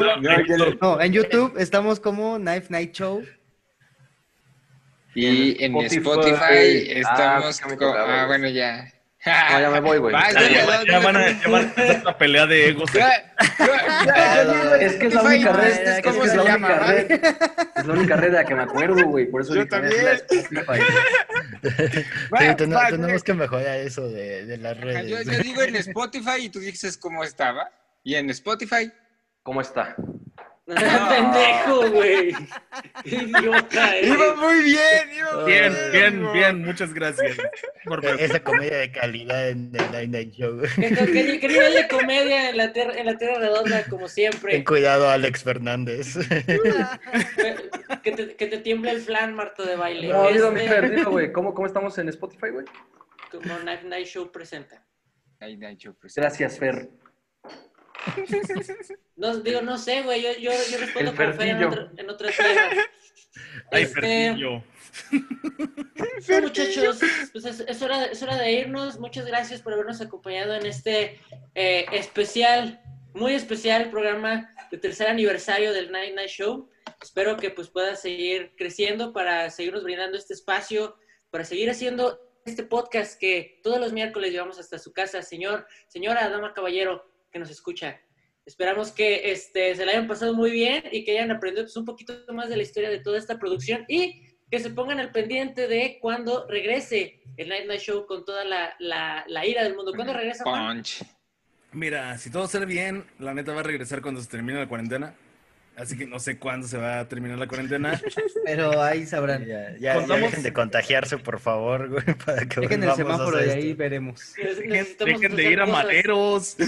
[0.82, 3.24] No, en YouTube estamos como Knife Night Show.
[5.16, 6.32] Y en Spotify.
[6.32, 7.98] Spotify Ah, estamos me con...
[7.98, 8.88] Ah, bueno, ya.
[9.24, 10.16] No, ya me voy, güey.
[10.16, 12.90] Ya, van a, ya van a empezar la pelea de egos.
[14.80, 17.12] Es que es la única red, ¿este es ¿cómo que es la única red.
[17.76, 19.28] Es la única red de la que me acuerdo, güey.
[19.28, 19.94] Por eso Yo también.
[19.94, 20.82] es la Spotify.
[22.40, 25.08] Sí, tenemos que mejorar eso de, de las redes.
[25.08, 27.70] Yo, yo digo en Spotify y tú dices cómo estaba.
[28.04, 28.92] Y en Spotify.
[29.44, 29.96] ¿Cómo está?
[31.10, 32.36] Pendejo, güey.
[33.06, 34.08] Idiota, eh.
[34.08, 36.32] Iba muy bien, iba muy Bien, bien, amigo.
[36.34, 37.38] bien, muchas gracias.
[37.86, 40.62] Por E- Esa comedia de calidad en el Night Night Show.
[40.76, 44.10] ¿Qué, qué- qué nivel de comedia en la, tierra, en la Tierra Redonda, como Ten
[44.10, 44.64] siempre?
[44.64, 46.16] cuidado, Alex Fernández.
[48.04, 50.08] Que te, que te tiemble el flan, Marta de baile.
[50.10, 51.32] No, Este, Fer, dilo, güey.
[51.32, 52.66] ¿Cómo, ¿Cómo estamos en Spotify, güey?
[53.32, 54.86] como Night Night Show presenta.
[55.40, 56.14] Ay, Nacho, pues.
[56.16, 56.90] Gracias, Fer.
[59.16, 60.22] No, digo, no sé, güey.
[60.24, 62.78] Yo, yo, yo respondo como Fer en, otra- en otras tierras.
[63.72, 64.32] Ay, Este.
[64.32, 64.64] Bueno,
[66.42, 67.00] muchachos,
[67.32, 69.00] pues es, es hora, de- es hora de irnos.
[69.00, 71.20] Muchas gracias por habernos acompañado en este
[71.56, 72.82] eh, especial,
[73.14, 76.70] muy especial programa de tercer aniversario del Night Night Show.
[77.02, 80.98] Espero que pues pueda seguir creciendo para seguirnos brindando este espacio,
[81.30, 85.22] para seguir haciendo este podcast que todos los miércoles llevamos hasta su casa.
[85.22, 88.00] Señor, señora, dama, caballero que nos escucha.
[88.46, 91.86] Esperamos que este, se la hayan pasado muy bien y que hayan aprendido pues, un
[91.86, 95.68] poquito más de la historia de toda esta producción y que se pongan al pendiente
[95.68, 99.94] de cuando regrese el Night Night Show con toda la, la, la ira del mundo.
[99.96, 100.76] ¿Cuándo regresa, Juan?
[100.78, 101.04] Punch.
[101.72, 105.16] Mira, si todo sale bien, la neta va a regresar cuando se termine la cuarentena.
[105.76, 108.00] Así que no sé cuándo se va a terminar la cuarentena.
[108.46, 109.46] Pero ahí sabrán.
[109.46, 113.44] Ya, ya, ya Contamos- dejen de contagiarse, por favor, güey, para que Dejen el semáforo
[113.46, 114.34] y ahí veremos.
[115.00, 116.58] Dejen, de ir a maderos.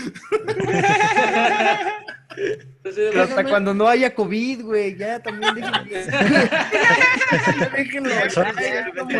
[2.38, 5.62] Entonces, Pero hasta déjame- cuando no haya COVID, güey, ya también de-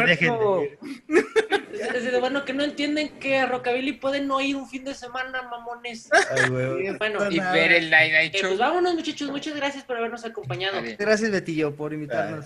[0.08, 0.62] Déjenlo.
[0.62, 1.26] De ir.
[1.74, 4.94] Es decir, bueno, que no entienden que a Rockabilly pueden no ir un fin de
[4.94, 6.10] semana, mamones.
[6.32, 6.98] Ay, güey.
[6.98, 8.50] Bueno, Y ver el Night Night eh, Show.
[8.52, 9.30] pues vámonos, muchachos.
[9.30, 10.76] Muchas gracias por habernos acompañado.
[10.76, 10.96] Vale.
[10.98, 12.46] Gracias, Betillo, por invitarnos.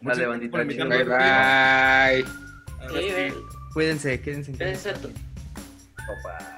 [0.00, 0.98] Dale, bandita, por invitarnos.
[0.98, 2.24] Bye bye.
[2.80, 3.34] Ahora Sí,
[3.74, 4.70] Cuídense, quédense en casa.
[4.70, 5.14] gracias a todos.
[5.96, 6.57] Papá.